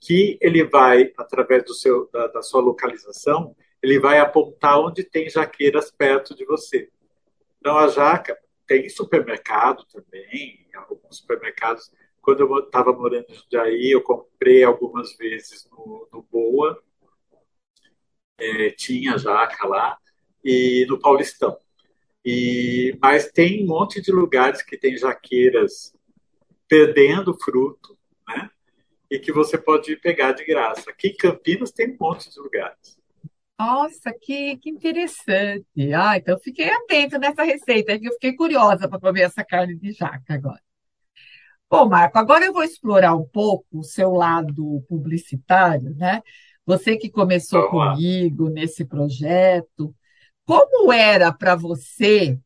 que 0.00 0.38
ele 0.40 0.64
vai, 0.64 1.12
através 1.16 1.64
do 1.64 1.74
seu, 1.74 2.08
da, 2.10 2.26
da 2.28 2.42
sua 2.42 2.60
localização, 2.60 3.54
ele 3.82 4.00
vai 4.00 4.18
apontar 4.18 4.80
onde 4.80 5.04
tem 5.04 5.28
jaqueiras 5.28 5.90
perto 5.90 6.34
de 6.34 6.44
você. 6.44 6.90
Então, 7.58 7.76
a 7.76 7.88
jaca 7.88 8.38
tem 8.66 8.88
supermercado 8.88 9.84
também, 9.86 10.66
alguns 10.74 11.18
supermercados. 11.18 11.92
Quando 12.22 12.40
eu 12.40 12.58
estava 12.60 12.92
morando 12.92 13.26
em 13.28 13.34
Jundiaí, 13.34 13.90
eu 13.90 14.02
comprei 14.02 14.64
algumas 14.64 15.14
vezes 15.16 15.68
no, 15.70 16.08
no 16.12 16.22
Boa, 16.22 16.82
é, 18.38 18.70
tinha 18.70 19.18
jaca 19.18 19.66
lá, 19.66 19.98
e 20.44 20.86
no 20.88 20.98
Paulistão. 20.98 21.58
E, 22.24 22.96
mas 23.00 23.30
tem 23.30 23.64
um 23.64 23.66
monte 23.66 24.00
de 24.00 24.12
lugares 24.12 24.62
que 24.62 24.76
tem 24.76 24.96
jaqueiras 24.96 25.94
perdendo 26.68 27.36
fruto? 27.38 27.98
E 29.10 29.18
que 29.18 29.32
você 29.32 29.58
pode 29.58 29.96
pegar 29.96 30.32
de 30.32 30.44
graça. 30.44 30.90
Aqui 30.90 31.08
em 31.08 31.16
Campinas 31.16 31.72
tem 31.72 31.90
um 31.90 31.96
monte 32.00 32.30
de 32.30 32.38
lugares. 32.38 32.98
Nossa, 33.58 34.12
que, 34.18 34.56
que 34.56 34.70
interessante. 34.70 35.92
Ah, 35.94 36.16
então 36.16 36.38
fiquei 36.38 36.70
atento 36.70 37.18
nessa 37.18 37.42
receita, 37.42 37.98
que 37.98 38.08
eu 38.08 38.12
fiquei 38.12 38.34
curiosa 38.34 38.88
para 38.88 39.00
comer 39.00 39.22
essa 39.22 39.44
carne 39.44 39.76
de 39.76 39.92
jaca 39.92 40.34
agora. 40.34 40.62
Bom, 41.68 41.88
Marco, 41.88 42.18
agora 42.18 42.46
eu 42.46 42.52
vou 42.52 42.64
explorar 42.64 43.14
um 43.14 43.26
pouco 43.26 43.66
o 43.72 43.84
seu 43.84 44.12
lado 44.12 44.84
publicitário, 44.88 45.94
né? 45.94 46.22
Você 46.64 46.96
que 46.96 47.10
começou 47.10 47.68
comigo 47.68 48.48
nesse 48.48 48.84
projeto, 48.84 49.94
como 50.44 50.92
era 50.92 51.32
para 51.32 51.54
você 51.54 52.38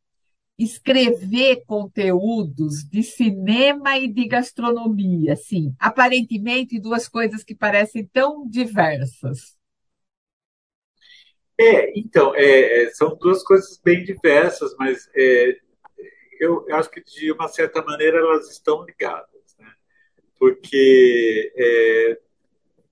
escrever 0.58 1.64
conteúdos 1.66 2.84
de 2.84 3.02
cinema 3.02 3.99
e 3.99 4.08
de 4.08 4.26
gastronomia, 4.26 5.32
assim, 5.32 5.75
aparentemente 5.78 6.80
duas 6.80 7.08
coisas 7.08 7.42
que 7.42 7.54
parecem 7.54 8.06
tão 8.06 8.49
diversas. 8.49 9.56
É, 11.58 11.99
então, 11.99 12.34
é, 12.34 12.84
é 12.84 12.90
são 12.90 13.16
duas 13.16 13.42
coisas 13.42 13.80
bem 13.82 14.04
diversas, 14.04 14.75
mas 14.78 15.08
é, 15.14 15.58
eu, 16.40 16.64
acho 16.73 16.90
que 16.90 17.02
de 17.02 17.32
uma 17.32 17.49
certa 17.49 17.82
maneira 17.82 18.18
elas 18.18 18.50
estão 18.50 18.84
ligadas, 18.84 19.56
né? 19.58 19.73
Porque 20.38 21.52
é, 21.56 22.18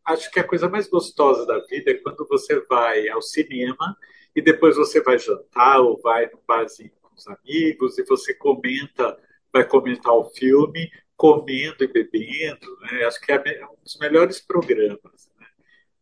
acho 0.04 0.30
que 0.30 0.40
a 0.40 0.44
coisa 0.44 0.68
mais 0.68 0.88
gostosa 0.88 1.44
da 1.46 1.58
vida 1.66 1.90
é 1.90 1.94
quando 1.94 2.26
você 2.28 2.60
vai 2.68 3.08
ao 3.08 3.22
cinema 3.22 3.96
e 4.34 4.40
depois 4.40 4.76
você 4.76 5.02
vai 5.02 5.18
jantar 5.18 5.80
ou 5.80 6.00
vai 6.00 6.26
no 6.26 6.40
barzinho 6.46 7.01
os 7.22 7.28
amigos 7.28 7.98
e 7.98 8.04
você 8.04 8.34
comenta, 8.34 9.18
vai 9.52 9.66
comentar 9.66 10.12
o 10.12 10.24
filme 10.24 10.90
comendo 11.22 11.84
e 11.84 11.86
bebendo, 11.86 12.78
né? 12.80 13.04
Acho 13.04 13.20
que 13.20 13.30
é, 13.30 13.36
é 13.60 13.66
um 13.66 13.76
dos 13.80 13.96
melhores 14.00 14.40
programas. 14.40 15.30
Né? 15.38 15.46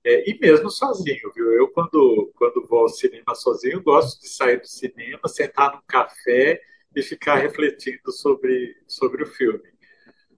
É, 0.02 0.30
e 0.30 0.38
mesmo 0.38 0.70
sozinho, 0.70 1.30
viu? 1.34 1.52
Eu, 1.52 1.68
quando, 1.68 2.32
quando 2.36 2.66
vou 2.66 2.80
ao 2.80 2.88
cinema 2.88 3.34
sozinho, 3.34 3.82
gosto 3.82 4.18
de 4.20 4.28
sair 4.28 4.58
do 4.58 4.66
cinema, 4.66 5.28
sentar 5.28 5.74
num 5.74 5.82
café 5.86 6.62
e 6.96 7.02
ficar 7.02 7.36
refletindo 7.36 8.10
sobre, 8.10 8.76
sobre 8.86 9.22
o 9.22 9.26
filme. 9.26 9.68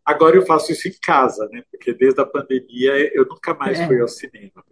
Agora 0.05 0.35
eu 0.35 0.45
faço 0.45 0.73
isso 0.73 0.89
em 0.89 0.99
casa, 1.01 1.49
né? 1.53 1.63
Porque 1.71 1.95
desde 1.95 2.21
a 2.21 2.27
pandemia 2.27 2.93
eu 3.15 3.25
nunca 3.25 3.55
mais 3.55 3.79
é. 3.79 3.87
fui 3.87 4.01
ao 4.01 4.09
cinema. 4.09 4.65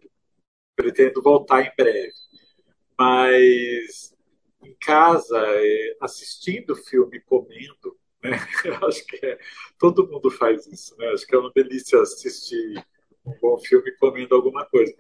Pretendo 0.75 1.23
voltar 1.23 1.63
em 1.63 1.71
breve. 1.77 2.13
Mas 2.99 4.13
em 4.63 4.75
casa, 4.75 5.39
é, 5.39 5.97
assistindo 6.01 6.77
filme, 6.77 7.21
comendo. 7.21 7.97
Né? 8.23 8.33
Acho 8.87 9.07
que 9.07 9.25
é, 9.25 9.39
todo 9.79 10.07
mundo 10.07 10.31
faz 10.31 10.67
isso. 10.67 10.97
Né? 10.99 11.09
Acho 11.09 11.27
que 11.27 11.35
é 11.35 11.39
uma 11.39 11.53
delícia 11.55 12.01
assistir 12.01 12.85
um 13.25 13.33
bom 13.41 13.59
filme 13.59 13.91
comendo 13.93 14.35
alguma 14.35 14.65
coisa. 14.65 14.95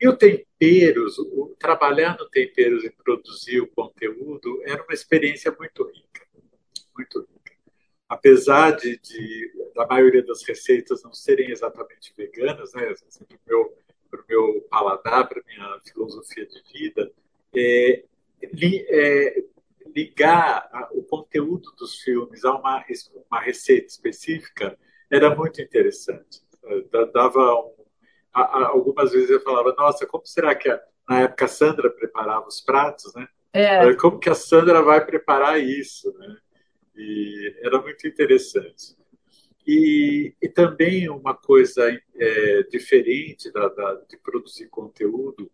E 0.00 0.06
o 0.06 0.16
Temperos, 0.16 1.18
o, 1.18 1.56
trabalhar 1.58 2.16
no 2.18 2.28
Temperos 2.28 2.84
e 2.84 2.90
produzir 2.90 3.60
o 3.60 3.66
conteúdo 3.66 4.62
era 4.64 4.82
uma 4.82 4.94
experiência 4.94 5.54
muito 5.58 5.84
rica. 5.84 6.26
Muito 6.96 7.20
rica. 7.20 7.52
Apesar 8.08 8.76
de, 8.76 8.98
de 8.98 9.52
da 9.74 9.86
maioria 9.86 10.24
das 10.24 10.42
receitas 10.42 11.02
não 11.02 11.12
serem 11.12 11.50
exatamente 11.50 12.12
veganas, 12.16 12.72
né? 12.74 12.88
Assim, 12.88 13.24
para 13.24 13.36
o 13.36 13.40
meu, 13.46 14.24
meu 14.28 14.62
paladar, 14.62 15.28
para 15.28 15.42
minha 15.46 15.80
filosofia 15.84 16.46
de 16.46 16.62
vida, 16.72 17.12
é, 17.54 18.04
li, 18.52 18.84
é, 18.88 19.44
ligar 19.94 20.68
o 20.92 21.02
conteúdo 21.02 21.72
dos 21.78 22.00
filmes 22.00 22.44
a 22.44 22.54
uma, 22.54 22.84
uma 23.30 23.40
receita 23.40 23.86
específica 23.86 24.78
era 25.10 25.34
muito 25.34 25.60
interessante. 25.60 26.42
Dava 27.12 27.54
um, 27.54 27.78
algumas 28.32 29.12
vezes 29.12 29.30
eu 29.30 29.40
falava, 29.40 29.74
nossa, 29.76 30.06
como 30.06 30.26
será 30.26 30.54
que 30.54 30.68
a, 30.68 30.80
na 31.08 31.20
época 31.22 31.46
a 31.46 31.48
Sandra 31.48 31.90
preparava 31.90 32.46
os 32.46 32.60
pratos, 32.60 33.14
né? 33.14 33.26
É. 33.52 33.94
Como 33.94 34.18
que 34.18 34.28
a 34.28 34.34
Sandra 34.34 34.82
vai 34.82 35.04
preparar 35.04 35.58
isso, 35.58 36.12
né? 36.18 36.36
E 36.94 37.54
era 37.62 37.80
muito 37.80 38.06
interessante. 38.06 38.96
E, 39.66 40.34
e 40.40 40.48
também 40.48 41.08
uma 41.08 41.34
coisa 41.34 41.90
é, 42.16 42.62
diferente 42.64 43.50
da, 43.52 43.68
da, 43.68 43.94
de 44.08 44.16
produzir 44.18 44.68
conteúdo 44.68 45.50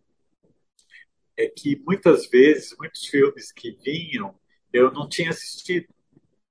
é 1.37 1.47
que 1.47 1.81
muitas 1.85 2.27
vezes, 2.27 2.75
muitos 2.77 3.05
filmes 3.05 3.51
que 3.51 3.71
vinham, 3.83 4.35
eu 4.71 4.91
não 4.91 5.07
tinha 5.07 5.29
assistido. 5.29 5.87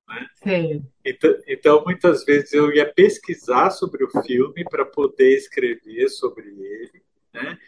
Né? 0.08 0.26
Então, 1.04 1.38
então, 1.46 1.84
muitas 1.84 2.24
vezes 2.24 2.52
eu 2.52 2.72
ia 2.72 2.92
pesquisar 2.92 3.70
sobre 3.70 4.04
o 4.04 4.10
filme 4.22 4.64
para 4.64 4.84
poder 4.84 5.34
escrever 5.36 6.08
sobre 6.08 6.48
ele, 6.48 7.02
né? 7.32 7.58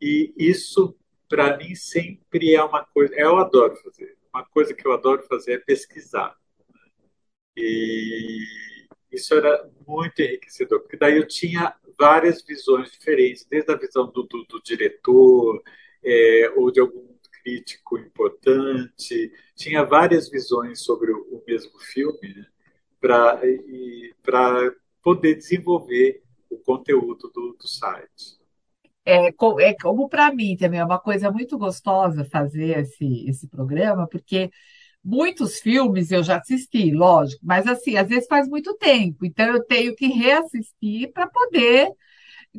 E 0.00 0.32
isso, 0.36 0.96
para 1.28 1.56
mim, 1.58 1.74
sempre 1.74 2.54
é 2.54 2.62
uma 2.62 2.84
coisa. 2.84 3.14
Eu 3.14 3.36
adoro 3.36 3.76
fazer. 3.76 4.16
Uma 4.32 4.44
coisa 4.44 4.72
que 4.72 4.86
eu 4.86 4.92
adoro 4.92 5.22
fazer 5.24 5.54
é 5.54 5.58
pesquisar. 5.58 6.34
E 7.56 8.44
isso 9.12 9.34
era 9.34 9.68
muito 9.86 10.22
enriquecedor, 10.22 10.80
porque 10.80 10.96
daí 10.96 11.16
eu 11.16 11.26
tinha 11.26 11.74
várias 11.98 12.42
visões 12.42 12.90
diferentes, 12.92 13.44
desde 13.44 13.70
a 13.70 13.76
visão 13.76 14.10
do, 14.10 14.22
do, 14.22 14.44
do 14.44 14.62
diretor, 14.62 15.62
é, 16.04 16.52
ou 16.56 16.70
de 16.70 16.80
algum 16.80 17.10
crítico 17.42 17.98
importante. 17.98 19.32
Tinha 19.56 19.84
várias 19.84 20.28
visões 20.28 20.82
sobre 20.82 21.12
o, 21.12 21.42
mesmo 21.46 21.78
filme 21.80 22.34
né? 22.34 22.46
para 23.00 24.72
poder 25.02 25.36
desenvolver 25.36 26.22
o 26.50 26.58
conteúdo 26.58 27.30
do, 27.34 27.56
do 27.58 27.68
site. 27.68 28.38
É, 29.04 29.28
é 29.28 29.74
como 29.74 30.08
para 30.08 30.32
mim 30.32 30.56
também 30.56 30.78
é 30.78 30.84
uma 30.84 30.98
coisa 30.98 31.30
muito 31.30 31.56
gostosa 31.56 32.24
fazer 32.24 32.78
esse, 32.78 33.28
esse 33.28 33.48
programa, 33.48 34.06
porque 34.06 34.50
muitos 35.02 35.58
filmes 35.58 36.10
eu 36.10 36.22
já 36.22 36.36
assisti, 36.36 36.92
lógico, 36.92 37.40
mas 37.42 37.66
assim, 37.66 37.96
às 37.96 38.08
vezes 38.08 38.28
faz 38.28 38.46
muito 38.46 38.76
tempo, 38.76 39.24
então 39.24 39.46
eu 39.46 39.64
tenho 39.64 39.96
que 39.96 40.06
reassistir 40.06 41.10
para 41.12 41.26
poder 41.26 41.90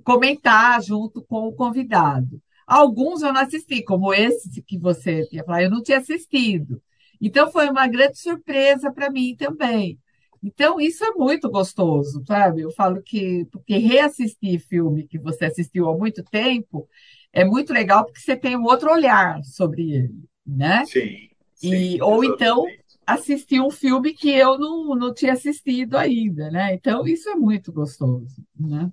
comentar 0.03 0.81
junto 0.81 1.23
com 1.23 1.47
o 1.47 1.53
convidado. 1.53 2.41
Alguns 2.71 3.21
eu 3.21 3.33
não 3.33 3.41
assisti, 3.41 3.83
como 3.83 4.13
esse 4.13 4.61
que 4.61 4.77
você 4.77 5.27
ia 5.29 5.43
falar, 5.43 5.63
eu 5.63 5.69
não 5.69 5.83
tinha 5.83 5.97
assistido. 5.97 6.81
Então 7.19 7.51
foi 7.51 7.69
uma 7.69 7.85
grande 7.85 8.17
surpresa 8.17 8.89
para 8.89 9.09
mim 9.11 9.35
também. 9.35 9.99
Então 10.41 10.79
isso 10.79 11.03
é 11.03 11.11
muito 11.11 11.49
gostoso, 11.49 12.23
sabe? 12.25 12.61
Eu 12.61 12.71
falo 12.71 13.01
que 13.03 13.45
porque 13.51 13.77
reassistir 13.77 14.61
filme 14.61 15.05
que 15.05 15.19
você 15.19 15.45
assistiu 15.45 15.89
há 15.89 15.97
muito 15.97 16.23
tempo 16.23 16.87
é 17.33 17.43
muito 17.43 17.73
legal 17.73 18.05
porque 18.05 18.21
você 18.21 18.37
tem 18.37 18.55
um 18.55 18.63
outro 18.63 18.89
olhar 18.89 19.43
sobre 19.43 19.91
ele, 19.91 20.23
né? 20.47 20.85
Sim. 20.85 21.29
sim 21.53 21.95
e, 21.95 22.01
ou 22.01 22.23
então 22.23 22.65
assistir 23.05 23.59
um 23.59 23.69
filme 23.69 24.13
que 24.13 24.29
eu 24.29 24.57
não, 24.57 24.95
não 24.95 25.13
tinha 25.13 25.33
assistido 25.33 25.97
ainda, 25.97 26.49
né? 26.49 26.73
Então 26.73 27.05
isso 27.05 27.29
é 27.29 27.35
muito 27.35 27.69
gostoso, 27.73 28.41
né? 28.57 28.89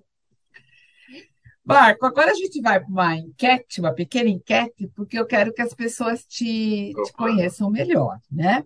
Marco, 1.69 2.07
agora 2.07 2.31
a 2.31 2.35
gente 2.35 2.63
vai 2.63 2.81
para 2.81 2.89
uma 2.89 3.15
enquete, 3.15 3.79
uma 3.79 3.93
pequena 3.93 4.31
enquete, 4.31 4.91
porque 4.97 5.19
eu 5.19 5.27
quero 5.27 5.53
que 5.53 5.61
as 5.61 5.75
pessoas 5.75 6.25
te, 6.25 6.95
te 7.05 7.13
conheçam 7.13 7.71
melhor, 7.71 8.19
né? 8.33 8.65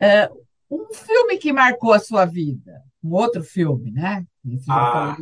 Uh, 0.00 0.46
um 0.70 0.94
filme 0.94 1.36
que 1.36 1.52
marcou 1.52 1.92
a 1.92 1.98
sua 1.98 2.24
vida, 2.24 2.82
um 3.04 3.12
outro 3.12 3.42
filme, 3.42 3.90
né? 3.90 4.26
Ah, 4.70 5.18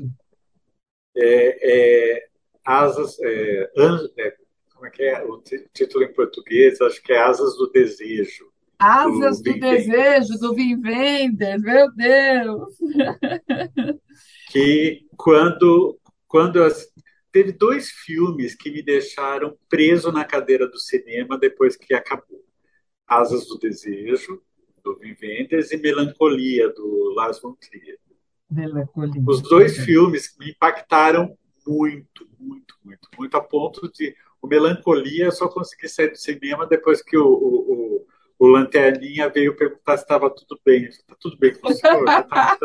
é, 1.17 2.15
é, 2.17 2.29
Asas, 2.65 3.19
é, 3.21 3.71
é, 4.19 4.37
como 4.73 4.87
é 4.87 4.91
que 4.91 5.03
é 5.03 5.25
o 5.25 5.43
título 5.73 6.05
em 6.05 6.13
português? 6.13 6.81
Acho 6.81 7.03
que 7.03 7.13
é 7.13 7.19
Asas 7.19 7.57
do 7.57 7.69
Desejo. 7.73 8.47
Asas 8.79 9.41
do, 9.41 9.53
do 9.53 9.59
Desejo, 9.59 10.39
do 10.39 10.55
Vim 10.55 10.81
Wenders, 10.81 11.63
meu 11.63 11.93
Deus! 11.93 12.75
Que 14.49 15.05
quando, 15.17 15.99
quando 16.29 16.57
eu, 16.57 16.69
teve 17.33 17.53
dois 17.53 17.91
filmes 17.91 18.55
que 18.55 18.71
me 18.71 18.83
deixaram 18.83 19.57
preso 19.69 20.11
na 20.11 20.25
cadeira 20.25 20.67
do 20.67 20.79
cinema 20.79 21.39
depois 21.39 21.77
que 21.77 21.95
acabou. 21.95 22.45
Asas 23.07 23.47
do 23.47 23.59
Desejo, 23.59 24.43
do 24.83 24.99
Wim 24.99 25.17
Wenders, 25.21 25.71
e 25.71 25.77
Melancolia, 25.77 26.69
do 26.71 27.13
Lars 27.15 27.41
von 27.41 27.55
Trier. 27.55 27.99
Melancolia. 28.51 29.23
Os 29.27 29.43
dois 29.43 29.77
filmes 29.79 30.35
me 30.39 30.51
impactaram 30.51 31.37
muito, 31.67 32.29
muito, 32.39 32.75
muito, 32.85 33.09
muito, 33.19 33.37
a 33.37 33.41
ponto 33.41 33.91
de 33.93 34.15
o 34.41 34.47
Melancolia 34.47 35.31
só 35.31 35.49
consegui 35.49 35.89
sair 35.89 36.11
do 36.11 36.17
cinema 36.17 36.67
depois 36.67 37.03
que 37.03 37.17
o, 37.17 37.27
o, 37.27 37.73
o, 37.73 38.07
o 38.39 38.47
Lanterninha 38.47 39.29
veio 39.29 39.57
perguntar 39.57 39.97
se 39.97 40.05
estava 40.05 40.31
tudo 40.31 40.61
bem. 40.65 40.85
Está 40.85 41.17
tudo 41.21 41.37
bem 41.37 41.55
com 41.55 41.69
o 41.69 41.75
senhor? 41.75 42.05
Está 42.09 42.57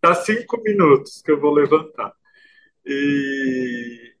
tá 0.00 0.14
cinco 0.16 0.60
minutos 0.62 1.22
que 1.22 1.30
eu 1.30 1.40
vou 1.40 1.52
levantar. 1.52 2.12
E, 2.86 4.14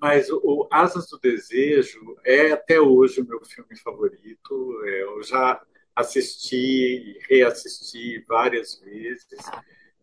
mas 0.00 0.28
o 0.30 0.68
Asas 0.70 1.08
do 1.08 1.18
Desejo 1.18 2.16
é 2.24 2.50
até 2.50 2.80
hoje 2.80 3.20
o 3.20 3.26
meu 3.26 3.40
filme 3.44 3.76
favorito. 3.76 4.80
É, 4.84 5.02
eu 5.02 5.22
já 5.22 5.60
assisti, 5.94 7.18
reassisti 7.28 8.24
várias 8.28 8.80
vezes. 8.80 9.38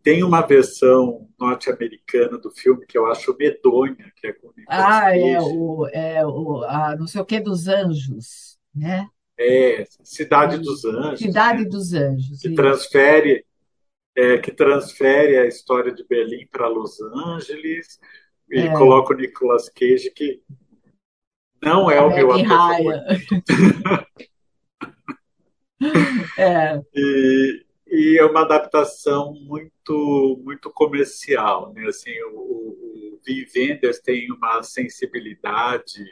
Tem 0.01 0.23
uma 0.23 0.41
versão 0.41 1.29
norte-americana 1.39 2.37
do 2.37 2.49
filme 2.49 2.85
que 2.85 2.97
eu 2.97 3.05
acho 3.05 3.35
medonha, 3.37 4.11
que 4.15 4.27
é 4.27 4.33
com 4.33 4.51
Ah, 4.67 5.15
é 5.15 5.39
o, 5.39 5.87
é 5.87 6.25
o 6.25 6.63
a, 6.63 6.95
não 6.95 7.05
sei 7.05 7.21
o 7.21 7.25
que 7.25 7.39
dos 7.39 7.67
anjos, 7.67 8.57
né? 8.73 9.07
É, 9.37 9.85
Cidade 10.03 10.57
dos 10.59 10.85
Anjos. 10.85 11.19
Cidade 11.19 11.63
né? 11.63 11.69
dos 11.69 11.93
Anjos. 11.93 12.41
Que 12.41 12.47
isso. 12.47 12.55
transfere 12.55 13.45
é, 14.15 14.37
que 14.37 14.51
transfere 14.51 15.37
a 15.37 15.47
história 15.47 15.91
de 15.91 16.03
Berlim 16.05 16.47
para 16.47 16.67
Los 16.67 16.99
Angeles 17.01 17.99
e 18.49 18.59
é. 18.59 18.73
coloca 18.73 19.13
o 19.13 19.17
Nicolas 19.17 19.69
Cage, 19.69 20.11
que 20.11 20.41
não 21.63 21.89
é, 21.89 21.97
é 21.97 22.01
o 22.01 22.09
meu 22.09 22.31
ator 22.31 22.93
é. 26.37 26.81
E, 26.93 27.65
e, 27.87 28.17
é 28.19 28.25
uma 28.25 28.41
adaptação 28.41 29.33
muito 29.33 30.41
muito 30.43 30.69
comercial, 30.71 31.73
né? 31.73 31.87
Assim, 31.87 32.11
o, 32.23 32.37
o, 32.37 33.15
o 33.15 33.21
Wenders 33.55 33.99
tem 33.99 34.31
uma 34.31 34.61
sensibilidade 34.63 36.03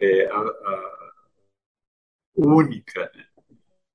é, 0.00 0.26
a, 0.26 0.38
a, 0.38 1.12
única, 2.36 3.10
né? 3.14 3.26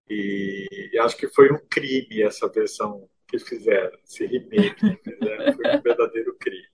E 0.09 0.91
acho 0.99 1.17
que 1.17 1.27
foi 1.27 1.51
um 1.51 1.59
crime 1.69 2.21
essa 2.21 2.47
versão 2.47 3.09
que 3.33 3.39
fizeram, 3.39 3.97
esse 4.03 4.25
remake 4.25 4.75
que 4.75 5.11
fizeram, 5.11 5.53
foi 5.53 5.77
um 5.77 5.81
verdadeiro 5.81 6.35
crime. 6.35 6.67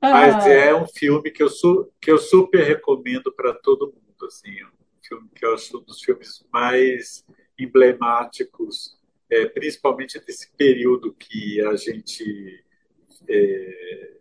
Mas 0.00 0.46
ah. 0.46 0.48
é 0.48 0.74
um 0.74 0.86
filme 0.86 1.30
que 1.30 1.42
eu, 1.42 1.48
su 1.48 1.92
que 2.00 2.10
eu 2.10 2.18
super 2.18 2.62
recomendo 2.62 3.32
para 3.32 3.52
todo 3.52 3.86
mundo. 3.86 4.26
Assim, 4.26 4.50
um 4.64 5.02
filme 5.02 5.28
que 5.34 5.44
eu 5.44 5.54
acho 5.54 5.78
um 5.78 5.82
dos 5.82 6.00
filmes 6.00 6.44
mais 6.52 7.24
emblemáticos, 7.58 8.98
é, 9.30 9.46
principalmente 9.46 10.20
desse 10.24 10.50
período 10.56 11.12
que 11.12 11.60
a 11.60 11.74
gente 11.76 12.64
está 13.10 13.24
é, 13.28 14.12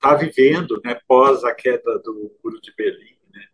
tá 0.00 0.14
vivendo, 0.14 0.80
né, 0.84 0.98
pós 1.06 1.44
a 1.44 1.54
queda 1.54 1.98
do 1.98 2.34
Muro 2.42 2.60
de 2.60 2.74
Berlim. 2.74 3.16
Né? 3.32 3.46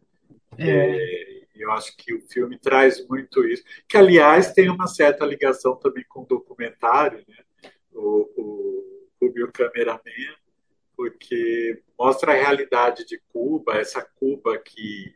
É. 0.59 1.34
é 1.57 1.65
eu 1.65 1.71
acho 1.73 1.97
que 1.97 2.15
o 2.15 2.21
filme 2.21 2.59
traz 2.59 3.07
muito 3.07 3.45
isso, 3.45 3.63
que 3.89 3.97
aliás 3.97 4.53
tem 4.53 4.69
uma 4.69 4.87
certa 4.87 5.25
ligação 5.25 5.77
também 5.77 6.05
com 6.09 6.23
o 6.23 6.27
documentário, 6.27 7.25
né? 7.29 7.71
o, 7.93 8.29
o, 8.37 9.27
o 9.27 9.33
meu 9.33 9.51
cameraman, 9.53 10.37
porque 10.97 11.83
mostra 11.99 12.33
a 12.33 12.37
realidade 12.37 13.05
de 13.05 13.21
Cuba, 13.33 13.77
essa 13.77 14.03
Cuba 14.03 14.59
que, 14.59 15.15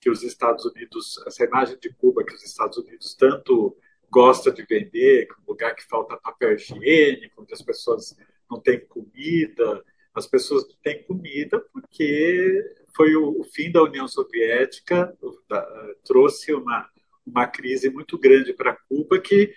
que 0.00 0.10
os 0.10 0.22
Estados 0.22 0.64
Unidos, 0.64 1.22
essa 1.26 1.44
imagem 1.44 1.78
de 1.78 1.92
Cuba 1.94 2.24
que 2.24 2.34
os 2.34 2.42
Estados 2.42 2.78
Unidos 2.78 3.14
tanto 3.14 3.76
gosta 4.10 4.50
de 4.50 4.64
vender, 4.64 5.28
um 5.40 5.50
lugar 5.50 5.74
que 5.74 5.84
falta 5.84 6.16
papel 6.16 6.54
higiênico, 6.54 7.42
onde 7.42 7.52
as 7.52 7.62
pessoas 7.62 8.16
não 8.50 8.60
têm 8.60 8.80
comida, 8.86 9.84
as 10.14 10.26
pessoas 10.26 10.66
não 10.66 10.76
têm 10.82 11.02
comida 11.04 11.60
porque 11.72 12.64
foi 12.96 13.14
o, 13.14 13.40
o 13.40 13.44
fim 13.44 13.70
da 13.70 13.82
União 13.82 14.08
Soviética, 14.08 15.16
da, 15.48 15.94
trouxe 16.02 16.54
uma, 16.54 16.88
uma 17.26 17.46
crise 17.46 17.90
muito 17.90 18.18
grande 18.18 18.54
para 18.54 18.76
Cuba 18.88 19.20
que 19.20 19.54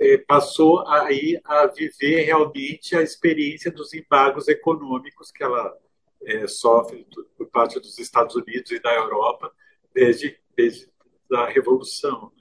eh, 0.00 0.18
passou 0.18 0.86
aí 0.88 1.38
a 1.44 1.66
viver 1.66 2.22
realmente 2.22 2.96
a 2.96 3.02
experiência 3.02 3.70
dos 3.70 3.92
embargos 3.92 4.48
econômicos 4.48 5.30
que 5.30 5.44
ela 5.44 5.76
eh, 6.22 6.46
sofre 6.46 7.06
por 7.36 7.48
parte 7.48 7.78
dos 7.78 7.98
Estados 7.98 8.34
Unidos 8.34 8.70
e 8.70 8.80
da 8.80 8.94
Europa 8.94 9.52
desde, 9.92 10.38
desde 10.56 10.88
da 11.28 11.46
Revolução. 11.46 12.32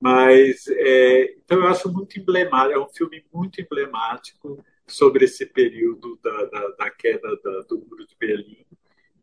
Mas, 0.00 0.68
é, 0.68 1.32
então, 1.32 1.58
eu 1.58 1.66
acho 1.66 1.92
muito 1.92 2.18
emblemático, 2.20 2.78
é 2.78 2.80
um 2.80 2.88
filme 2.88 3.24
muito 3.32 3.60
emblemático 3.60 4.64
sobre 4.86 5.24
esse 5.24 5.44
período 5.44 6.18
da, 6.22 6.44
da, 6.44 6.68
da 6.68 6.90
queda 6.90 7.36
da, 7.42 7.60
do 7.62 7.84
Muro 7.84 8.06
de 8.06 8.14
Berlim 8.16 8.64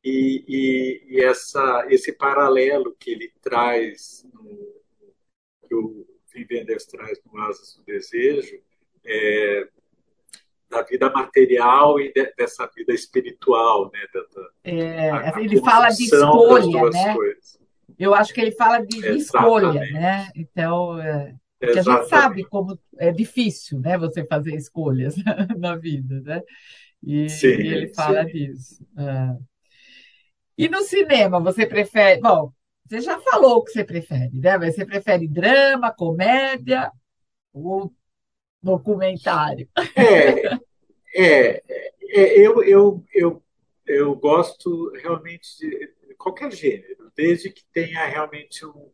e, 0.06 0.46
e, 0.48 1.04
e, 1.16 1.24
essa, 1.24 1.88
esse 1.90 2.12
paralelo 2.14 2.96
que 3.00 3.10
ele 3.10 3.34
traz, 3.42 4.24
no, 4.32 4.76
que 5.68 5.74
o 5.74 6.06
Wim 6.36 6.46
Wenders 6.52 6.86
traz 6.86 7.20
no 7.26 7.42
Asas 7.42 7.76
do 7.76 7.84
Desejo, 7.84 8.62
é, 9.04 9.68
da 10.70 10.84
vida 10.84 11.10
material 11.10 12.00
e 12.00 12.14
de, 12.14 12.32
dessa 12.38 12.70
vida 12.76 12.94
espiritual, 12.94 13.90
né? 13.92 14.00
Da, 14.14 14.20
da, 14.22 14.50
é, 14.64 15.10
a, 15.10 15.42
ele 15.42 15.60
fala 15.62 15.90
de 15.90 16.04
escolha, 16.04 16.90
né? 16.92 17.16
Coisas. 17.16 17.60
Eu 17.98 18.14
acho 18.14 18.32
que 18.32 18.42
ele 18.42 18.52
fala 18.52 18.80
de, 18.86 19.02
de 19.02 19.18
escolha, 19.18 19.74
né? 19.92 20.30
Então, 20.36 21.02
é, 21.02 21.34
a 21.64 21.82
gente 21.82 22.10
sabe 22.10 22.44
como 22.44 22.78
é 23.00 23.12
difícil, 23.12 23.80
né? 23.80 23.98
Você 23.98 24.24
fazer 24.24 24.54
escolhas 24.54 25.16
na 25.58 25.76
vida, 25.76 26.22
né? 26.22 26.44
E, 27.02 27.28
sim, 27.28 27.48
e 27.48 27.74
ele 27.74 27.88
fala 27.88 28.24
sim. 28.26 28.32
disso. 28.32 28.86
É. 28.98 29.55
E 30.58 30.70
no 30.70 30.82
cinema, 30.84 31.40
você 31.40 31.66
prefere? 31.66 32.22
Bom, 32.22 32.52
você 32.88 33.02
já 33.02 33.20
falou 33.20 33.58
o 33.58 33.64
que 33.64 33.72
você 33.72 33.84
prefere, 33.84 34.40
né? 34.40 34.58
Mas 34.58 34.76
você 34.76 34.86
prefere 34.86 35.28
drama, 35.28 35.94
comédia 35.94 36.92
ou 37.54 37.94
documentário? 38.62 39.68
É, 39.96 40.48
é, 41.16 41.64
é 42.12 42.40
eu, 42.40 42.64
eu, 42.64 43.04
eu, 43.14 43.44
eu 43.86 44.16
gosto 44.16 44.92
realmente 44.94 45.58
de 45.60 46.16
qualquer 46.18 46.52
gênero, 46.52 47.12
desde 47.16 47.50
que 47.50 47.64
tenha 47.72 48.06
realmente 48.06 48.66
um 48.66 48.92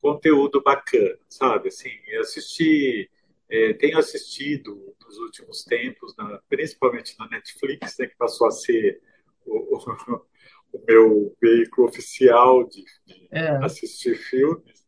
conteúdo 0.00 0.62
bacana, 0.62 1.18
sabe? 1.28 1.68
Assim, 1.68 1.90
assisti, 2.20 3.10
é, 3.48 3.72
tenho 3.74 3.98
assistido 3.98 4.94
nos 5.04 5.18
últimos 5.18 5.64
tempos, 5.64 6.16
na, 6.16 6.40
principalmente 6.48 7.16
na 7.18 7.28
Netflix, 7.28 7.96
né, 7.98 8.06
que 8.06 8.16
passou 8.16 8.46
a 8.46 8.50
ser 8.50 9.00
o, 9.46 9.76
o, 9.76 9.78
o 10.72 10.84
meu 10.86 11.36
veículo 11.40 11.88
oficial 11.88 12.64
de, 12.68 12.84
de 13.06 13.28
é. 13.32 13.64
assistir 13.64 14.16
filmes, 14.16 14.86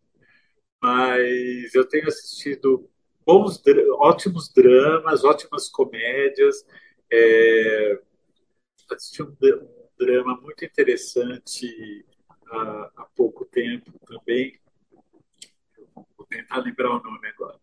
mas 0.82 1.74
eu 1.74 1.86
tenho 1.88 2.08
assistido 2.08 2.88
bons, 3.24 3.62
ótimos 3.98 4.52
dramas, 4.52 5.24
ótimas 5.24 5.68
comédias. 5.68 6.64
É, 7.10 8.00
assisti 8.90 9.22
um, 9.22 9.36
drama 9.98 10.40
muito 10.40 10.64
interessante 10.64 12.06
há, 12.50 12.92
há 12.96 13.04
pouco 13.16 13.44
tempo 13.44 13.92
também. 14.06 14.58
Vou 16.16 16.26
tentar 16.28 16.58
lembrar 16.58 16.90
o 16.90 17.02
nome 17.02 17.28
agora. 17.28 17.58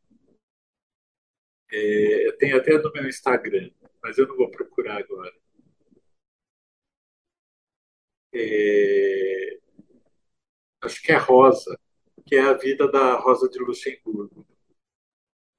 É, 1.71 2.27
eu 2.27 2.37
tenho 2.37 2.57
até 2.57 2.77
no 2.77 2.91
meu 2.91 3.07
Instagram, 3.07 3.71
mas 4.03 4.17
eu 4.17 4.27
não 4.27 4.35
vou 4.35 4.51
procurar 4.51 4.97
agora. 4.97 5.33
É, 8.37 9.57
acho 10.81 11.01
que 11.01 11.13
é 11.13 11.15
Rosa, 11.15 11.79
que 12.25 12.35
é 12.35 12.41
a 12.41 12.53
vida 12.53 12.91
da 12.91 13.15
Rosa 13.15 13.47
de 13.49 13.59
Luxemburgo. 13.59 14.45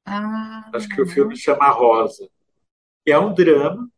Ah, 0.05 0.71
acho 0.75 0.87
que 0.89 1.01
o 1.01 1.07
filme 1.07 1.35
chama 1.35 1.71
Rosa. 1.71 2.29
E 3.07 3.13
é 3.13 3.19
um 3.19 3.33
drama, 3.33 3.91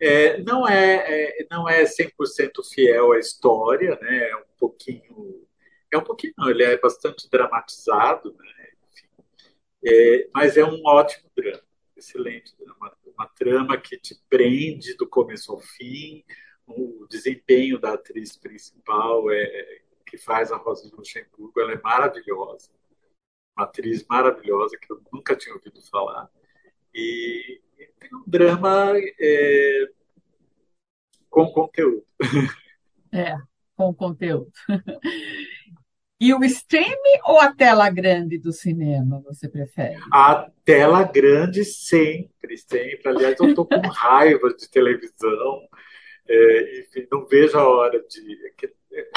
é, 0.00 0.38
não 0.42 0.66
é, 0.66 1.40
é, 1.40 1.46
não 1.50 1.68
é 1.68 1.84
100% 1.84 2.64
fiel 2.72 3.12
à 3.12 3.18
história, 3.18 3.98
né? 4.00 4.30
É 4.30 4.36
um 4.36 4.44
pouquinho, 4.58 5.46
é 5.92 5.98
um 5.98 6.02
pouquinho, 6.02 6.32
não, 6.38 6.48
ele 6.48 6.64
é 6.64 6.78
bastante 6.78 7.28
dramatizado, 7.30 8.34
né? 8.34 8.68
Enfim, 8.90 9.08
é, 9.84 10.28
mas 10.32 10.56
é 10.56 10.64
um 10.64 10.80
ótimo 10.86 11.30
drama, 11.36 11.62
excelente 11.96 12.56
drama, 12.58 12.96
uma 13.06 13.28
trama 13.28 13.76
que 13.76 13.98
te 13.98 14.16
prende 14.30 14.96
do 14.96 15.06
começo 15.06 15.52
ao 15.52 15.60
fim, 15.60 16.24
o 16.66 17.06
desempenho 17.08 17.78
da 17.78 17.94
atriz 17.94 18.36
principal 18.36 19.30
é 19.30 19.80
que 20.06 20.18
faz 20.18 20.52
a 20.52 20.56
Rosa 20.56 20.88
de 20.88 20.94
Luxemburgo, 20.94 21.60
ela 21.60 21.72
é 21.72 21.80
maravilhosa, 21.80 22.70
uma 23.56 23.64
atriz 23.64 24.04
maravilhosa 24.06 24.76
que 24.78 24.92
eu 24.92 25.02
nunca 25.12 25.34
tinha 25.36 25.54
ouvido 25.54 25.80
falar 25.90 26.30
e, 26.94 27.60
tem 27.98 28.10
um 28.14 28.24
drama 28.26 28.92
é, 29.20 29.88
com 31.30 31.46
conteúdo. 31.50 32.04
É, 33.14 33.36
com 33.76 33.92
conteúdo. 33.92 34.50
E 36.18 36.32
o 36.32 36.42
stream 36.44 36.96
ou 37.24 37.38
a 37.38 37.52
tela 37.52 37.90
grande 37.90 38.38
do 38.38 38.52
cinema, 38.52 39.20
você 39.20 39.50
prefere? 39.50 39.98
A 40.10 40.50
tela 40.64 41.02
grande 41.02 41.62
sempre, 41.62 42.56
sempre. 42.56 43.02
Aliás, 43.06 43.38
eu 43.38 43.50
estou 43.50 43.66
com 43.66 43.80
raiva 43.86 44.54
de 44.54 44.66
televisão. 44.70 45.60
É, 46.28 46.80
enfim, 46.80 47.06
não 47.10 47.26
vejo 47.26 47.58
a 47.58 47.68
hora 47.68 48.02
de. 48.06 48.38
É, 48.92 49.08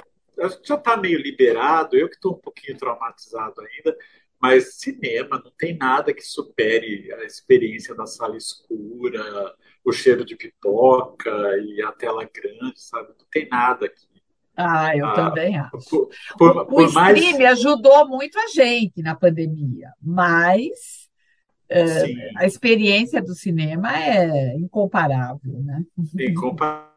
acho 0.43 0.61
que 0.61 0.67
já 0.67 0.75
está 0.75 0.97
meio 0.97 1.19
liberado, 1.19 1.95
eu 1.95 2.09
que 2.09 2.15
estou 2.15 2.33
um 2.33 2.39
pouquinho 2.39 2.77
traumatizado 2.77 3.61
ainda, 3.61 3.95
mas 4.41 4.75
cinema 4.75 5.41
não 5.43 5.51
tem 5.57 5.77
nada 5.77 6.13
que 6.13 6.21
supere 6.21 7.11
a 7.13 7.23
experiência 7.23 7.95
da 7.95 8.05
sala 8.05 8.35
escura, 8.35 9.53
o 9.83 9.91
cheiro 9.91 10.25
de 10.25 10.35
pipoca 10.35 11.31
e 11.59 11.81
a 11.81 11.91
tela 11.91 12.29
grande, 12.31 12.81
sabe? 12.81 13.09
Não 13.09 13.25
tem 13.31 13.47
nada 13.47 13.85
aqui. 13.85 14.07
Ah, 14.57 14.95
eu 14.95 15.05
ah, 15.05 15.13
também 15.13 15.57
acho. 15.57 15.89
Por, 15.89 16.09
por, 16.37 16.57
o, 16.57 16.65
por 16.65 16.87
o 16.87 16.93
mais... 16.93 17.17
stream 17.17 17.51
ajudou 17.51 18.07
muito 18.07 18.39
a 18.39 18.47
gente 18.47 19.01
na 19.01 19.13
pandemia, 19.13 19.91
mas 20.01 21.09
é, 21.69 22.05
a 22.37 22.45
experiência 22.45 23.21
do 23.21 23.33
cinema 23.33 23.97
é 23.97 24.55
incomparável, 24.55 25.59
né? 25.61 25.83
Incomparável 26.19 26.94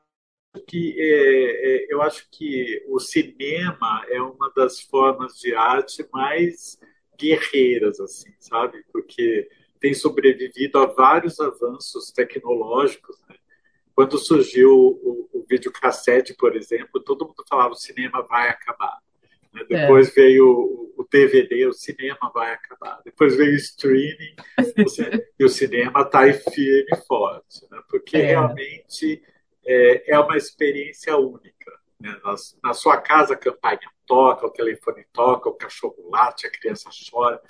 que 0.66 0.94
é, 0.98 1.04
é, 1.04 1.86
eu 1.92 2.02
acho 2.02 2.28
que 2.30 2.84
o 2.88 2.98
cinema 2.98 4.04
é 4.08 4.20
uma 4.20 4.50
das 4.54 4.80
formas 4.80 5.38
de 5.38 5.54
arte 5.54 6.06
mais 6.12 6.78
guerreiras, 7.18 8.00
assim, 8.00 8.32
sabe? 8.38 8.84
Porque 8.92 9.48
tem 9.80 9.94
sobrevivido 9.94 10.78
a 10.78 10.86
vários 10.86 11.40
avanços 11.40 12.10
tecnológicos. 12.12 13.16
Né? 13.28 13.36
Quando 13.94 14.18
surgiu 14.18 14.70
o, 14.70 15.28
o 15.32 15.44
videocassete, 15.48 16.34
por 16.34 16.56
exemplo, 16.56 17.00
todo 17.00 17.26
mundo 17.26 17.44
falava 17.48 17.72
o 17.72 17.76
cinema 17.76 18.22
vai 18.22 18.48
acabar. 18.48 18.98
Né? 19.52 19.62
É. 19.62 19.64
Depois 19.64 20.08
é. 20.08 20.12
veio 20.12 20.46
o, 20.46 20.94
o, 20.96 21.08
DVD, 21.10 21.66
o 21.66 21.72
cinema 21.72 22.30
vai 22.32 22.52
acabar. 22.52 23.00
Depois 23.04 23.36
veio 23.36 23.52
o 23.52 23.56
streaming 23.56 24.36
e 25.38 25.44
o 25.44 25.48
cinema 25.48 26.02
está 26.02 26.20
aí 26.20 26.32
firme 26.32 26.86
e 26.92 26.96
forte, 27.06 27.66
né? 27.70 27.80
porque 27.88 28.16
é. 28.16 28.26
realmente 28.26 29.22
é, 29.68 30.12
é 30.12 30.18
uma 30.18 30.36
experiência 30.36 31.14
única. 31.18 31.70
Né? 32.00 32.16
Na, 32.24 32.34
na, 32.64 32.74
sua 32.74 32.96
casa, 32.96 33.34
a 33.34 33.36
campainha 33.36 33.90
toca, 34.06 34.46
o 34.46 34.50
telefone 34.50 35.04
toca, 35.12 35.50
o 35.50 35.54
cachorro 35.54 36.08
late, 36.10 36.46
a 36.46 36.50
criança 36.50 36.88
chora. 37.10 37.40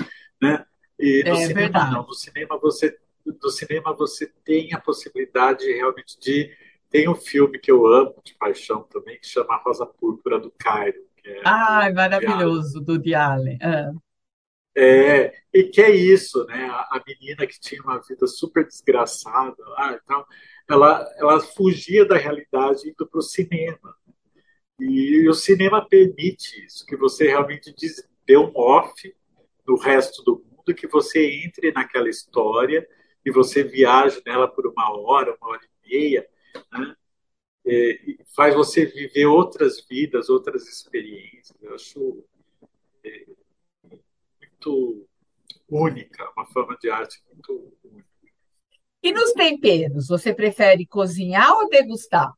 Né? 0.42 0.66
E 0.98 1.22
no 1.24 1.30
é 1.30 1.36
cinema, 1.36 1.60
verdade. 1.60 1.92
não. 1.92 2.02
No 2.02 2.14
cinema, 2.14 2.58
você, 2.58 2.98
no 3.24 3.50
cinema, 3.50 3.94
você 3.94 4.26
tem 4.44 4.74
a 4.74 4.80
possibilidade 4.80 5.64
realmente 5.72 6.18
de. 6.18 6.50
Tem 6.90 7.06
um 7.06 7.14
filme 7.14 7.58
que 7.58 7.70
eu 7.70 7.86
amo 7.86 8.16
de 8.24 8.34
paixão 8.34 8.82
também, 8.84 9.20
que 9.20 9.26
chama 9.26 9.60
Rosa 9.62 9.84
Púrpura 9.84 10.40
do 10.40 10.50
Cairo. 10.50 11.06
É 11.22 11.42
ah, 11.44 11.92
maravilhoso, 11.94 12.80
do 12.80 12.98
Diale. 12.98 13.58
É. 13.60 13.92
É, 14.74 15.34
e 15.52 15.64
que 15.64 15.82
é 15.82 15.90
isso, 15.90 16.46
né? 16.46 16.66
A, 16.70 17.02
menina 17.06 17.46
que 17.46 17.58
tinha 17.60 17.82
uma 17.82 18.00
vida 18.00 18.26
super 18.26 18.64
desgraçada, 18.64 19.56
ah, 19.76 19.98
então, 20.02 20.24
ela, 20.68 21.06
ela 21.16 21.40
fugia 21.40 22.04
da 22.04 22.16
realidade 22.16 22.88
indo 22.88 23.06
para 23.06 23.18
o 23.18 23.22
cinema. 23.22 23.96
E, 24.78 25.22
e, 25.22 25.28
o 25.28 25.34
cinema 25.34 25.86
permite 25.86 26.64
isso, 26.64 26.86
que 26.86 26.96
você 26.96 27.26
realmente 27.26 27.74
dê 28.26 28.36
um 28.36 28.52
off 28.54 29.14
no 29.66 29.76
resto 29.76 30.22
do 30.22 30.44
mundo, 30.44 30.74
que 30.74 30.86
você 30.86 31.42
entre 31.44 31.72
naquela 31.72 32.08
história 32.08 32.86
e 33.24 33.30
você 33.30 33.64
viaje 33.64 34.22
nela 34.24 34.46
por 34.46 34.66
uma 34.66 34.90
hora, 34.90 35.36
uma 35.40 35.50
hora 35.50 35.60
e 35.64 35.88
meia, 35.88 36.28
né? 36.72 36.94
e 37.64 38.18
faz 38.34 38.54
você 38.54 38.86
viver 38.86 39.26
outras 39.26 39.84
vidas, 39.86 40.28
outras 40.28 40.66
experiências. 40.66 41.56
Eu 41.60 41.74
acho 41.74 42.24
é, 43.04 43.26
muito 44.40 45.06
única, 45.68 46.30
uma 46.36 46.46
forma 46.46 46.76
de 46.80 46.88
arte 46.88 47.22
muito 47.32 47.74
única. 47.84 48.07
E 49.02 49.12
nos 49.12 49.32
temperos, 49.32 50.08
você 50.08 50.34
prefere 50.34 50.86
cozinhar 50.86 51.52
ou 51.52 51.68
degustar? 51.68 52.32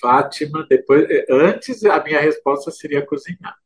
Fátima, 0.00 0.66
depois, 0.68 1.06
antes 1.30 1.84
a 1.84 2.02
minha 2.02 2.20
resposta 2.20 2.70
seria 2.70 3.04
cozinhar. 3.04 3.56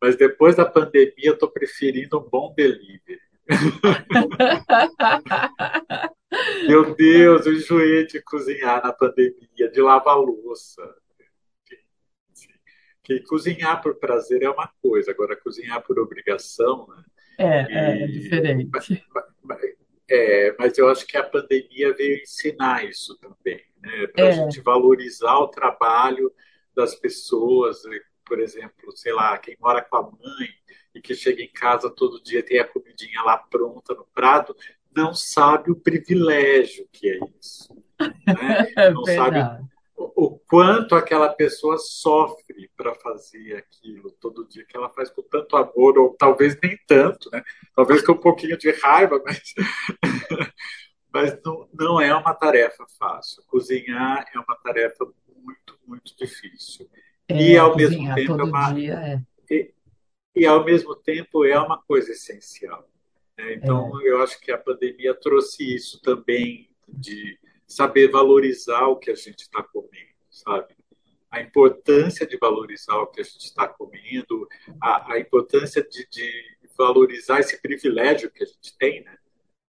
Mas 0.00 0.16
depois 0.16 0.56
da 0.56 0.64
pandemia, 0.64 1.12
eu 1.22 1.34
estou 1.34 1.50
preferindo 1.50 2.18
um 2.18 2.28
bom 2.28 2.52
delivery. 2.56 3.20
Meu 6.66 6.94
Deus, 6.94 7.46
eu 7.46 7.52
enjoei 7.52 8.06
de 8.06 8.20
cozinhar 8.22 8.82
na 8.82 8.92
pandemia, 8.92 9.70
de 9.70 9.80
lavar 9.80 10.16
louça. 10.16 10.82
porque 12.96 13.20
cozinhar 13.20 13.82
por 13.82 13.96
prazer 13.96 14.42
é 14.42 14.50
uma 14.50 14.70
coisa, 14.80 15.10
agora 15.10 15.36
cozinhar 15.36 15.82
por 15.82 15.98
obrigação, 15.98 16.86
né? 16.88 17.04
É, 17.38 18.02
é 18.02 18.06
diferente. 18.06 18.70
É, 20.14 20.54
mas 20.58 20.76
eu 20.78 20.88
acho 20.90 21.06
que 21.06 21.16
a 21.16 21.22
pandemia 21.24 21.94
veio 21.94 22.20
ensinar 22.22 22.84
isso 22.84 23.16
também, 23.18 23.60
né? 23.80 24.06
Para 24.08 24.28
a 24.28 24.30
É, 24.30 24.32
gente 24.32 24.60
valorizar 24.60 25.38
o 25.38 25.48
trabalho 25.48 26.32
das 26.74 26.94
pessoas, 26.94 27.82
né? 27.84 27.98
por 28.26 28.38
exemplo, 28.40 28.92
sei 28.96 29.12
lá, 29.12 29.36
quem 29.38 29.56
mora 29.60 29.82
com 29.82 29.96
a 29.96 30.02
mãe 30.02 30.48
e 30.94 31.00
que 31.00 31.14
chega 31.14 31.42
em 31.42 31.50
casa 31.52 31.90
todo 31.90 32.22
dia 32.22 32.42
tem 32.44 32.58
a 32.58 32.68
comidinha 32.68 33.22
lá 33.22 33.38
pronta 33.38 33.94
no 33.94 34.06
prato, 34.14 34.54
não 34.94 35.14
sabe 35.14 35.70
o 35.70 35.76
privilégio 35.76 36.86
que 36.92 37.08
é 37.08 37.18
isso, 37.40 37.74
né? 38.30 38.56
é 38.76 38.90
Não 38.92 39.04
sabe 39.06 39.40
verdade. 39.40 39.71
O 40.16 40.38
quanto 40.38 40.94
aquela 40.94 41.28
pessoa 41.28 41.76
sofre 41.78 42.70
para 42.76 42.94
fazer 42.94 43.56
aquilo 43.56 44.10
todo 44.12 44.46
dia, 44.48 44.64
que 44.64 44.76
ela 44.76 44.88
faz 44.90 45.10
com 45.10 45.22
tanto 45.22 45.56
amor, 45.56 45.98
ou 45.98 46.14
talvez 46.14 46.58
nem 46.62 46.78
tanto, 46.86 47.30
né? 47.30 47.42
Talvez 47.74 48.02
com 48.02 48.12
um 48.12 48.18
pouquinho 48.18 48.56
de 48.56 48.70
raiva, 48.70 49.20
mas, 49.24 49.54
mas 51.12 51.42
não, 51.44 51.68
não 51.72 52.00
é 52.00 52.14
uma 52.14 52.34
tarefa 52.34 52.84
fácil. 52.98 53.42
Cozinhar 53.46 54.24
é 54.34 54.38
uma 54.38 54.56
tarefa 54.56 55.04
muito, 55.36 55.78
muito 55.86 56.16
difícil. 56.16 56.88
E, 57.28 57.54
É, 57.54 57.58
ao 57.58 57.76
mesmo 57.76 58.14
tempo, 58.14 58.40
é 58.40 58.44
uma, 58.44 58.72
dia 58.72 58.94
é, 58.94 59.22
e, 59.54 59.74
e, 60.34 60.46
ao 60.46 60.64
mesmo 60.64 60.94
tempo, 60.94 61.44
é 61.44 61.58
uma 61.58 61.80
coisa 61.82 62.12
essencial. 62.12 62.88
né? 63.38 63.52
é, 63.52 63.54
Então, 63.54 64.00
eu 64.02 64.22
acho 64.22 64.40
que 64.40 64.50
a 64.50 64.58
pandemia 64.58 65.14
trouxe 65.14 65.74
isso 65.74 66.00
também, 66.02 66.68
de 66.88 67.38
saber 67.72 68.10
valorizar 68.10 68.86
o 68.86 68.96
que 68.96 69.10
a 69.10 69.14
gente 69.14 69.40
está 69.40 69.62
comendo, 69.62 70.12
sabe? 70.30 70.74
a 71.32 71.40
importância 71.40 72.26
de 72.26 72.36
valorizar 72.36 72.98
o 72.98 73.06
que 73.06 73.22
a 73.22 73.24
gente 73.24 73.46
está 73.46 73.66
comendo, 73.66 74.46
a, 74.80 75.14
a 75.14 75.18
importância 75.18 75.82
de, 75.82 76.06
de, 76.10 76.30
valorizar 76.76 77.40
esse 77.40 77.60
privilégio 77.60 78.30
que 78.30 78.42
a 78.42 78.46
gente 78.46 78.76
tem, 78.78 79.02
né? 79.02 79.16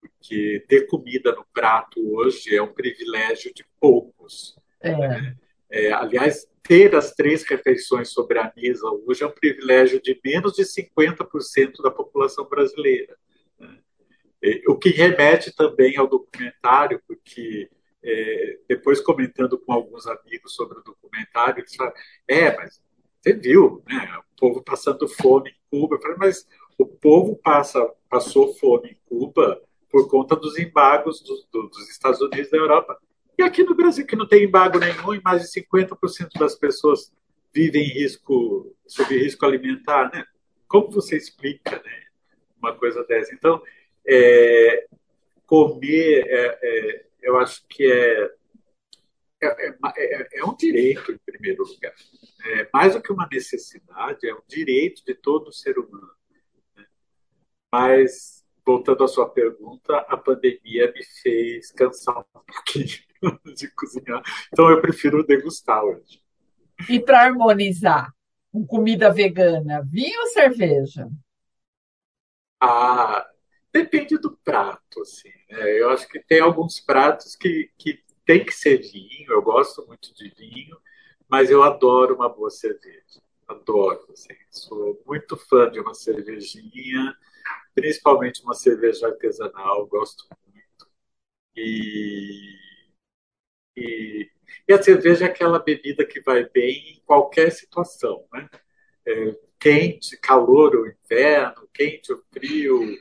Porque 0.01 0.65
ter 0.67 0.87
comida 0.87 1.33
no 1.33 1.45
prato 1.53 1.99
hoje 2.15 2.55
é 2.55 2.61
um 2.61 2.73
privilégio 2.73 3.53
de 3.53 3.65
poucos. 3.79 4.57
é, 4.89 5.35
É, 5.69 5.93
aliás, 5.93 6.47
ter 6.61 6.95
as 6.95 7.13
três 7.13 7.43
refeições 7.43 8.09
sobre 8.09 8.39
a 8.39 8.51
mesa 8.55 8.87
hoje 9.05 9.23
é 9.23 9.27
um 9.27 9.31
privilégio 9.31 10.01
de 10.01 10.19
menos 10.23 10.53
de 10.53 10.63
50% 10.63 11.81
da 11.81 11.91
população 11.91 12.45
brasileira. 12.45 13.15
né? 13.59 13.77
O 14.67 14.77
que 14.77 14.89
remete 14.89 15.55
também 15.55 15.97
ao 15.97 16.07
documentário, 16.07 17.01
porque 17.07 17.69
é, 18.05 18.59
depois 18.69 19.01
comentando 19.01 19.57
com 19.57 19.73
alguns 19.73 20.05
amigos 20.07 20.53
sobre 20.53 20.79
o 20.79 20.83
documentário, 20.83 21.59
eles 21.59 21.75
falam, 21.75 21.93
é, 22.27 22.55
mas 22.55 22.81
você 23.21 23.33
viu, 23.33 23.83
né? 23.87 24.19
O 24.19 24.39
povo 24.39 24.63
passando 24.63 25.07
fome 25.07 25.49
em 25.49 25.55
Cuba. 25.69 25.95
Eu 25.95 26.01
falei, 26.01 26.17
mas 26.17 26.47
o 26.77 26.85
povo 26.85 27.35
passa, 27.37 27.83
passou 28.07 28.53
fome 28.55 28.91
em 28.91 28.97
Cuba 29.09 29.61
por 29.89 30.07
conta 30.07 30.35
dos 30.35 30.59
embargos 30.59 31.21
dos, 31.21 31.47
dos 31.51 31.89
Estados 31.89 32.21
Unidos 32.21 32.49
e 32.49 32.51
da 32.51 32.57
Europa. 32.57 32.99
E 33.37 33.43
aqui 33.43 33.63
no 33.63 33.75
Brasil, 33.75 34.05
que 34.05 34.15
não 34.15 34.27
tem 34.27 34.43
embargo 34.43 34.77
nenhum, 34.77 35.13
e 35.13 35.21
mais 35.21 35.41
de 35.41 35.61
50% 35.61 36.37
das 36.39 36.55
pessoas 36.55 37.11
vivem 37.53 37.83
em 37.83 37.93
risco, 37.93 38.75
sob 38.85 39.17
risco 39.17 39.45
alimentar, 39.45 40.11
né? 40.13 40.23
Como 40.67 40.91
você 40.91 41.17
explica, 41.17 41.81
né? 41.83 42.03
Uma 42.59 42.73
coisa 42.73 43.03
dessa. 43.05 43.33
Então, 43.33 43.61
é, 44.07 44.85
comer, 45.45 46.25
é, 46.27 46.59
é, 46.61 47.04
eu 47.25 47.39
acho 47.39 47.65
que 47.67 47.83
é, 47.91 48.31
é, 49.41 49.75
é, 49.97 50.39
é 50.39 50.45
um 50.45 50.55
direito, 50.55 51.11
em 51.11 51.17
primeiro 51.17 51.63
lugar. 51.63 51.93
É, 52.45 52.69
mais 52.71 52.93
do 52.93 53.01
que 53.01 53.11
uma 53.11 53.27
necessidade, 53.29 54.27
é 54.27 54.33
um 54.33 54.43
direito 54.47 55.03
de 55.03 55.15
todo 55.15 55.51
ser 55.51 55.79
humano. 55.79 56.11
Mas, 57.73 58.45
voltando 58.63 59.03
à 59.03 59.07
sua 59.07 59.27
pergunta, 59.27 59.97
a 59.97 60.15
pandemia 60.15 60.91
me 60.93 61.03
fez 61.23 61.71
cansar 61.71 62.19
um 62.19 62.39
pouquinho 62.45 62.99
de 63.55 63.67
cozinhar. 63.71 64.21
Então, 64.53 64.69
eu 64.69 64.79
prefiro 64.79 65.25
degustar 65.25 65.83
hoje. 65.83 66.21
E 66.87 66.99
para 66.99 67.23
harmonizar 67.23 68.13
com 68.51 68.65
comida 68.65 69.11
vegana, 69.11 69.81
vinho 69.83 70.21
ou 70.21 70.27
cerveja? 70.27 71.09
Ah, 72.61 73.27
depende 73.75 74.17
do 74.17 74.31
prato, 74.37 75.01
assim, 75.01 75.31
né? 75.49 75.81
Eu 75.81 75.89
acho 75.89 76.07
que 76.07 76.19
tem 76.19 76.39
alguns 76.39 76.79
pratos 76.79 77.35
que, 77.35 77.69
que 77.77 78.01
tem 78.25 78.45
que 78.45 78.53
ser 78.53 78.77
vinho. 78.77 79.31
Eu 79.31 79.41
gosto 79.41 79.85
muito 79.85 80.13
de 80.13 80.29
vinho, 80.29 80.77
mas 81.27 81.51
eu 81.51 81.61
adoro 81.61 82.15
uma 82.15 82.29
boa 82.29 82.49
cerveja. 82.49 83.21
Adoro, 83.47 84.07
assim. 84.13 84.33
Sou 84.49 85.01
muito 85.05 85.35
fã 85.35 85.69
de 85.69 85.79
uma 85.79 85.93
cervejinha, 85.93 87.17
principalmente 87.73 88.41
uma 88.43 88.53
cerveja 88.53 89.07
artesanal. 89.07 89.85
Gosto 89.87 90.25
muito. 90.47 90.87
E, 91.55 92.55
e, 93.75 94.29
e 94.67 94.73
a 94.73 94.81
cerveja 94.81 95.25
é 95.25 95.27
aquela 95.29 95.59
bebida 95.59 96.05
que 96.05 96.21
vai 96.21 96.47
bem 96.49 96.95
em 96.95 97.01
qualquer 97.05 97.51
situação, 97.51 98.25
né? 98.33 98.49
é, 99.05 99.35
quente, 99.59 100.17
calor 100.17 100.75
ou 100.75 100.87
inverno, 100.87 101.67
quente 101.73 102.11
ou 102.11 102.21
frio, 102.33 102.97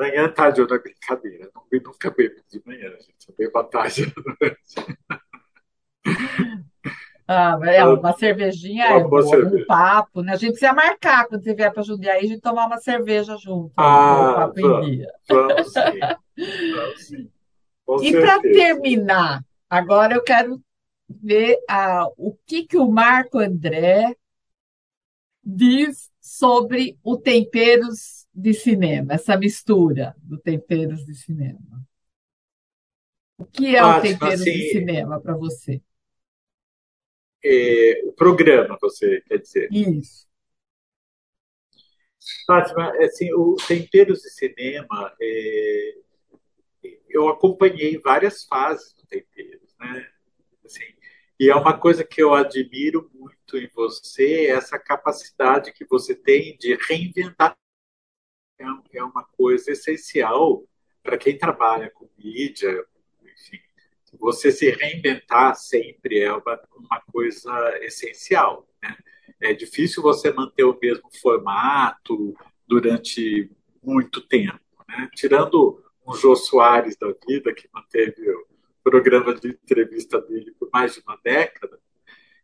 manhã, 0.00 0.28
tarde 0.32 0.60
ou 0.62 0.66
é 0.74 0.78
brincadeira. 0.78 1.50
Não, 1.54 1.62
eu 1.70 1.82
nunca 1.82 2.10
bebo 2.10 2.40
de 2.50 2.62
manhã, 2.66 2.90
gente. 3.00 3.14
Só 3.18 3.32
bebo 3.36 3.58
à 3.58 3.64
tarde. 3.64 4.12
Ah, 7.32 7.56
é, 7.64 7.84
uma 7.84 8.12
cervejinha 8.12 8.86
é 8.86 8.98
boa 9.04 9.08
boa, 9.08 9.22
um 9.22 9.28
cerveja. 9.28 9.64
papo, 9.68 10.20
né? 10.20 10.32
A 10.32 10.36
gente 10.36 10.50
precisa 10.50 10.72
marcar 10.72 11.28
quando 11.28 11.44
você 11.44 11.54
vier 11.54 11.72
para 11.72 11.84
Jundiaí, 11.84 12.24
a 12.24 12.28
gente 12.28 12.40
tomar 12.40 12.66
uma 12.66 12.78
cerveja 12.78 13.36
junto 13.36 13.68
o 13.68 13.72
Ah, 13.76 14.34
papo 14.34 14.58
em 14.58 14.62
vamos, 14.62 14.90
dia. 14.90 15.12
vamos 15.28 15.72
sim, 15.72 16.00
vamos 16.74 17.06
sim, 17.06 17.30
com 17.86 18.02
E 18.02 18.10
para 18.10 18.40
terminar, 18.40 19.44
agora 19.68 20.14
eu 20.16 20.24
quero 20.24 20.60
ver 21.08 21.56
ah, 21.68 22.06
o 22.16 22.36
que 22.46 22.64
que 22.64 22.76
o 22.76 22.90
Marco 22.90 23.38
André 23.38 24.16
diz 25.44 26.10
sobre 26.20 26.98
o 27.04 27.16
temperos 27.16 28.19
de 28.34 28.54
cinema, 28.54 29.14
essa 29.14 29.36
mistura 29.36 30.14
do 30.22 30.38
temperos 30.38 31.04
de 31.04 31.14
cinema. 31.14 31.86
O 33.38 33.44
que 33.44 33.74
é 33.74 33.82
o 33.82 33.86
Fátima, 33.86 34.18
temperos 34.18 34.44
de 34.44 34.50
assim, 34.50 34.68
cinema 34.70 35.20
para 35.20 35.36
você? 35.36 35.82
é, 37.44 38.02
o 38.04 38.12
programa, 38.12 38.76
você 38.80 39.22
quer 39.22 39.38
dizer. 39.38 39.68
Isso. 39.72 40.28
Fátima, 42.46 42.92
assim, 43.02 43.32
o 43.32 43.56
Temperos 43.66 44.20
de 44.20 44.30
Cinema, 44.30 45.14
é, 45.20 45.94
eu 47.08 47.28
acompanhei 47.28 47.98
várias 47.98 48.44
fases 48.44 48.92
do 48.94 49.06
Temperos, 49.06 49.74
né? 49.80 50.06
Assim, 50.64 50.84
e 51.38 51.48
é 51.48 51.54
uma 51.54 51.78
coisa 51.78 52.04
que 52.04 52.22
eu 52.22 52.34
admiro 52.34 53.10
muito 53.14 53.56
em 53.56 53.68
você, 53.74 54.46
essa 54.46 54.78
capacidade 54.78 55.72
que 55.72 55.86
você 55.86 56.14
tem 56.14 56.56
de 56.58 56.74
reinventar. 56.88 57.56
É, 58.60 58.98
é 58.98 59.02
uma 59.02 59.24
coisa 59.24 59.72
essencial 59.72 60.62
para 61.02 61.16
quem 61.16 61.38
trabalha 61.38 61.90
com 61.90 62.08
mídia, 62.18 62.84
enfim. 63.24 63.58
Você 64.18 64.52
se 64.52 64.70
reinventar 64.70 65.54
sempre 65.56 66.20
é 66.20 66.32
uma, 66.32 66.60
uma 66.76 67.00
coisa 67.10 67.78
essencial, 67.82 68.68
né? 68.82 68.96
É 69.40 69.54
difícil 69.54 70.02
você 70.02 70.30
manter 70.30 70.64
o 70.64 70.78
mesmo 70.80 71.08
formato 71.22 72.36
durante 72.66 73.50
muito 73.82 74.20
tempo, 74.20 74.60
né? 74.86 75.08
Tirando 75.14 75.82
o 76.04 76.14
Jô 76.14 76.36
Soares 76.36 76.96
da 76.96 77.14
vida, 77.26 77.54
que 77.54 77.68
manteve 77.72 78.30
o 78.30 78.46
programa 78.82 79.34
de 79.34 79.48
entrevista 79.48 80.20
dele 80.20 80.54
por 80.58 80.68
mais 80.70 80.94
de 80.94 81.00
uma 81.00 81.18
década, 81.24 81.80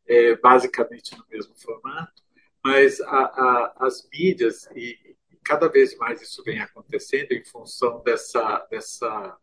é, 0.06 0.36
basicamente 0.36 1.16
no 1.18 1.24
mesmo 1.30 1.54
formato, 1.56 2.22
mas 2.64 3.00
a, 3.02 3.06
a, 3.06 3.74
as 3.80 4.08
mídias, 4.10 4.68
e 4.74 5.15
cada 5.46 5.68
vez 5.68 5.96
mais 5.96 6.20
isso 6.20 6.42
vem 6.42 6.58
acontecendo 6.58 7.30
em 7.30 7.44
função 7.44 8.02
dessa, 8.02 8.66
dessa, 8.68 9.38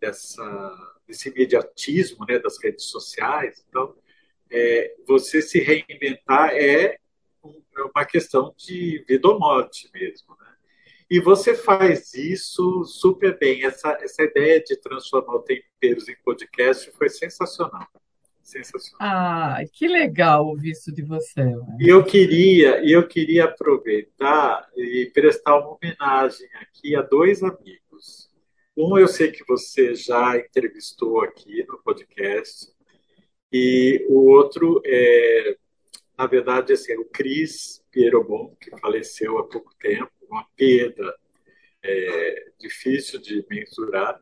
dessa, 0.00 0.96
desse 1.06 1.28
imediatismo 1.28 2.26
né, 2.28 2.40
das 2.40 2.60
redes 2.60 2.86
sociais. 2.86 3.64
Então, 3.68 3.94
é, 4.50 4.96
você 5.06 5.40
se 5.40 5.60
reinventar 5.60 6.50
é, 6.50 6.96
é 6.96 7.82
uma 7.94 8.04
questão 8.04 8.52
de 8.56 9.04
vida 9.06 9.28
ou 9.28 9.38
morte 9.38 9.88
mesmo. 9.94 10.36
Né? 10.40 10.52
E 11.08 11.20
você 11.20 11.54
faz 11.54 12.12
isso 12.14 12.84
super 12.84 13.38
bem. 13.38 13.64
Essa, 13.64 13.96
essa 14.00 14.24
ideia 14.24 14.60
de 14.60 14.76
transformar 14.76 15.36
o 15.36 15.42
Temperos 15.42 16.08
em 16.08 16.16
podcast 16.24 16.90
foi 16.90 17.08
sensacional. 17.08 17.86
Sensacional. 18.46 18.98
Ah, 19.00 19.58
que 19.72 19.88
legal 19.88 20.46
ouvir 20.46 20.70
isso 20.70 20.92
de 20.94 21.02
você, 21.02 21.40
E 21.40 21.44
Marco. 21.56 21.82
eu 21.82 22.04
queria, 22.04 22.88
eu 22.88 23.06
queria 23.08 23.44
aproveitar 23.46 24.68
e 24.76 25.10
prestar 25.12 25.58
uma 25.58 25.76
homenagem 25.76 26.48
aqui 26.54 26.94
a 26.94 27.02
dois 27.02 27.42
amigos. 27.42 28.30
Um 28.76 28.96
eu 28.96 29.08
sei 29.08 29.32
que 29.32 29.44
você 29.48 29.96
já 29.96 30.38
entrevistou 30.38 31.22
aqui 31.22 31.64
no 31.66 31.82
podcast, 31.82 32.72
e 33.52 34.06
o 34.08 34.30
outro 34.30 34.80
é 34.84 35.56
na 36.16 36.26
verdade, 36.26 36.72
assim, 36.72 36.96
o 36.96 37.04
Cris 37.04 37.82
Pierobon, 37.90 38.56
que 38.60 38.70
faleceu 38.78 39.38
há 39.38 39.44
pouco 39.46 39.74
tempo, 39.78 40.10
uma 40.30 40.46
perda 40.56 41.14
é, 41.82 42.44
difícil 42.58 43.20
de 43.20 43.44
mensurar, 43.50 44.18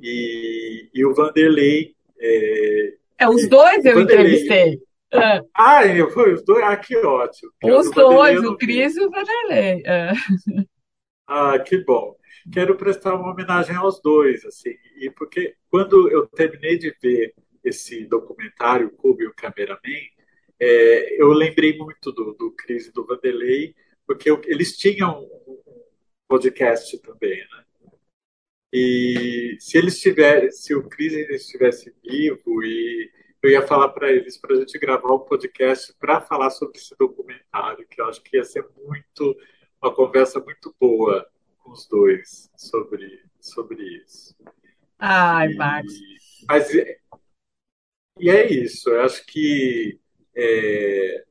e, 0.00 0.88
e 0.94 1.04
o 1.04 1.12
Vanderlei. 1.14 1.94
É, 2.18 2.94
é 3.18 3.28
os 3.28 3.48
dois 3.48 3.84
eu 3.84 4.00
entrevistei. 4.00 4.80
É. 5.12 5.40
Ah, 5.54 5.86
eu, 5.86 6.10
foi 6.10 6.34
os 6.34 6.44
dois? 6.44 6.64
Ah, 6.64 6.76
que 6.76 6.96
ótimo. 6.96 7.50
Os 7.62 7.90
dois, 7.90 8.42
o 8.44 8.56
Cris 8.56 8.96
e 8.96 9.04
o 9.04 9.10
Vanderlei. 9.10 9.82
É. 9.84 10.12
Ah, 11.28 11.58
que 11.58 11.78
bom. 11.78 12.16
Quero 12.52 12.76
prestar 12.76 13.14
uma 13.14 13.32
homenagem 13.32 13.74
aos 13.74 14.00
dois, 14.00 14.44
assim, 14.44 14.74
e 14.96 15.10
porque 15.10 15.56
quando 15.68 16.08
eu 16.08 16.26
terminei 16.28 16.78
de 16.78 16.94
ver 17.02 17.34
esse 17.64 18.04
documentário, 18.04 18.92
Cuba 18.92 19.24
e 19.24 19.26
o 19.26 19.34
Cameraman, 19.34 19.80
é, 20.60 21.20
eu 21.20 21.28
lembrei 21.32 21.76
muito 21.76 22.12
do, 22.12 22.32
do 22.34 22.52
Cris 22.52 22.86
e 22.86 22.92
do 22.92 23.04
Vanderlei, 23.04 23.74
porque 24.06 24.30
eu, 24.30 24.40
eles 24.44 24.76
tinham 24.76 25.20
um, 25.20 25.58
podcast 26.28 26.98
também, 27.02 27.38
né? 27.38 27.64
E 28.72 29.56
se 29.60 29.78
eles 29.78 30.00
tiverem, 30.00 30.50
se 30.50 30.74
o 30.74 30.88
Cris 30.88 31.14
ainda 31.14 31.34
estivesse 31.34 31.94
vivo 32.02 32.62
e 32.62 33.10
eu 33.42 33.50
ia 33.50 33.66
falar 33.66 33.90
para 33.90 34.10
eles 34.10 34.36
para 34.36 34.56
a 34.56 34.58
gente 34.58 34.78
gravar 34.78 35.14
um 35.14 35.20
podcast 35.20 35.94
para 35.98 36.20
falar 36.20 36.50
sobre 36.50 36.78
esse 36.78 36.94
documentário, 36.98 37.86
que 37.88 38.00
eu 38.00 38.06
acho 38.06 38.22
que 38.22 38.36
ia 38.36 38.44
ser 38.44 38.66
muito 38.84 39.36
uma 39.80 39.94
conversa 39.94 40.40
muito 40.40 40.74
boa 40.80 41.26
com 41.58 41.70
os 41.70 41.86
dois 41.86 42.50
sobre 42.56 43.22
sobre 43.40 43.82
isso. 43.82 44.34
Ai, 44.98 45.54
Marcos. 45.54 45.94
Mas 46.48 46.70
e 48.18 48.30
é 48.30 48.50
isso. 48.50 48.88
Eu 48.88 49.02
acho 49.02 49.24
que 49.26 50.00
é, 50.34 51.24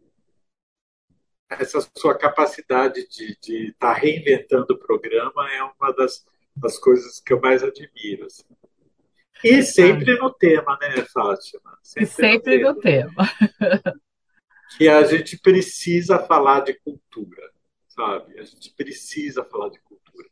essa 1.50 1.80
sua 1.98 2.18
capacidade 2.18 3.08
de 3.10 3.38
estar 3.70 3.94
tá 3.94 4.00
reinventando 4.00 4.74
o 4.74 4.80
programa 4.80 5.52
é 5.52 5.64
uma 5.64 5.92
das, 5.92 6.26
das 6.56 6.78
coisas 6.78 7.20
que 7.20 7.34
eu 7.34 7.42
mais 7.42 7.64
admiro. 7.64 8.26
Assim. 8.26 8.44
E 9.44 9.62
sempre 9.64 10.18
no 10.18 10.34
tema, 10.34 10.78
né, 10.82 11.06
Fátima? 11.14 11.78
Sempre, 11.84 12.08
sempre 12.08 12.64
no, 12.64 12.76
tema. 12.76 13.30
No 13.40 13.60
tema. 13.60 14.00
que 14.78 14.88
a 14.88 15.04
gente 15.04 15.38
precisa 15.38 16.20
falar 16.20 16.62
de 16.62 16.74
cultura, 16.74 17.52
sabe? 17.88 18.40
A 18.40 18.44
gente 18.44 18.74
precisa 18.76 19.44
falar 19.44 19.70
de 19.70 19.80
cultura. 19.80 20.28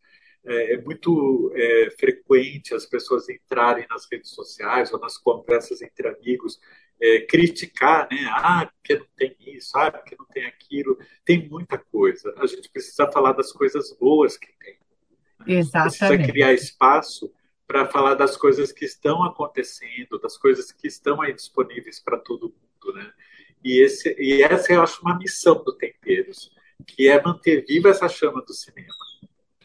É, 0.46 0.74
é 0.74 0.82
muito 0.82 1.52
é, 1.56 1.92
frequente 1.98 2.74
as 2.74 2.86
pessoas 2.86 3.30
entrarem 3.30 3.86
nas 3.90 4.08
redes 4.12 4.32
sociais 4.32 4.92
ou 4.92 5.00
nas 5.00 5.18
conversas 5.18 5.82
entre 5.82 6.08
amigos 6.08 6.60
é, 7.00 7.22
criticar, 7.22 8.08
né? 8.12 8.18
Ah, 8.30 8.70
porque 8.74 8.98
não 8.98 9.08
tem 9.16 9.36
isso, 9.40 9.78
ah, 9.78 9.92
porque 9.92 10.16
não 10.18 10.26
tem 10.26 10.46
aquilo. 10.46 10.98
Tem 11.26 11.48
muita 11.50 11.78
coisa. 11.78 12.34
A 12.38 12.46
gente 12.46 12.70
precisa 12.70 13.12
falar 13.12 13.34
das 13.34 13.52
coisas 13.52 13.96
boas 13.98 14.38
que 14.38 14.52
tem. 14.58 14.78
Exatamente. 15.46 15.98
Precisa 15.98 16.32
criar 16.32 16.54
espaço 16.54 17.32
para 17.68 17.86
falar 17.86 18.16
das 18.16 18.38
coisas 18.38 18.72
que 18.72 18.86
estão 18.86 19.24
acontecendo, 19.24 20.20
das 20.22 20.38
coisas 20.38 20.72
que 20.72 20.88
estão 20.88 21.22
aí 21.22 21.34
disponíveis 21.34 22.00
para 22.00 22.18
todo 22.18 22.54
mundo, 22.54 22.98
né? 22.98 23.12
E, 23.64 23.82
esse, 23.82 24.16
e 24.20 24.44
essa 24.44 24.74
eu 24.74 24.84
acho 24.84 25.02
uma 25.02 25.18
missão 25.18 25.64
do 25.64 25.74
Temperos, 25.74 26.52
que 26.86 27.08
é 27.08 27.22
manter 27.22 27.66
viva 27.66 27.90
essa 27.90 28.10
chama 28.10 28.42
do 28.42 28.54
cinema. 28.54 28.94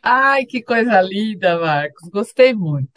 Ai, 0.03 0.45
que 0.45 0.63
coisa 0.63 1.01
linda, 1.01 1.59
Marcos. 1.59 2.09
Gostei 2.09 2.55
muito. 2.55 2.89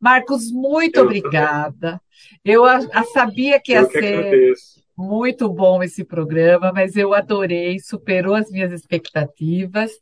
Marcos, 0.00 0.50
muito 0.50 0.96
eu 0.96 1.04
obrigada. 1.04 2.00
Eu 2.44 2.64
a, 2.64 2.78
a 2.92 3.04
sabia 3.04 3.60
que 3.60 3.72
ia 3.72 3.86
que 3.86 3.92
ser 3.92 4.54
muito 4.96 5.48
bom 5.48 5.80
esse 5.82 6.02
programa, 6.02 6.72
mas 6.72 6.96
eu 6.96 7.14
adorei, 7.14 7.78
superou 7.78 8.34
as 8.34 8.50
minhas 8.50 8.72
expectativas. 8.72 9.92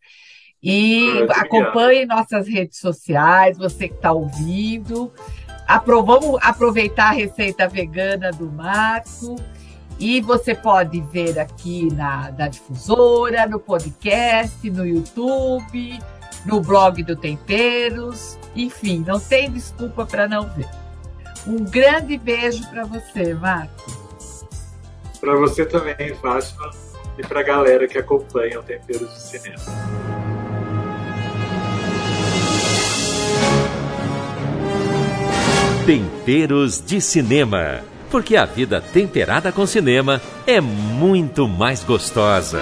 E 0.69 1.25
acompanhe 1.37 2.05
nossas 2.07 2.49
redes 2.49 2.81
sociais, 2.81 3.57
você 3.57 3.87
que 3.87 3.95
está 3.95 4.11
ouvindo. 4.11 5.13
Apro 5.65 6.03
vamos 6.05 6.41
aproveitar 6.43 7.11
a 7.11 7.13
receita 7.13 7.69
vegana 7.69 8.33
do 8.33 8.51
Marco. 8.51 9.37
E 9.97 10.21
você 10.21 10.57
pode 10.57 11.01
ver 11.03 11.39
aqui 11.39 11.89
na, 11.95 12.33
na 12.33 12.49
difusora, 12.49 13.47
no 13.47 13.61
podcast, 13.61 14.69
no 14.69 14.85
YouTube, 14.85 16.01
no 16.45 16.61
blog 16.61 17.01
do 17.05 17.15
Temperos. 17.15 18.37
Enfim, 18.57 19.05
não 19.07 19.21
tem 19.21 19.49
desculpa 19.49 20.05
para 20.05 20.27
não 20.27 20.49
ver. 20.49 20.69
Um 21.47 21.59
grande 21.63 22.19
beijo 22.19 22.69
para 22.71 22.85
você, 22.85 23.35
Marco. 23.35 23.85
Para 25.21 25.37
você 25.37 25.65
também, 25.65 26.13
Fátima, 26.21 26.71
e 27.17 27.23
para 27.23 27.39
a 27.39 27.45
galera 27.45 27.87
que 27.87 27.99
acompanha 27.99 28.59
o 28.59 28.65
Temperos 28.65 29.15
de 29.15 29.23
Cinema. 29.23 30.16
Temperos 35.87 36.85
de 36.85 37.01
Cinema. 37.01 37.81
Porque 38.11 38.37
a 38.37 38.45
vida 38.45 38.81
temperada 38.81 39.53
com 39.53 39.65
cinema 39.65 40.21
é 40.45 40.61
muito 40.61 41.47
mais 41.47 41.85
gostosa. 41.85 42.61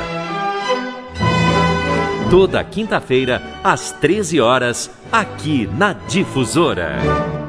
Toda 2.30 2.62
quinta-feira, 2.62 3.40
às 3.64 3.92
13 3.92 4.42
horas, 4.42 4.90
aqui 5.10 5.66
na 5.66 5.94
Difusora. 5.94 7.43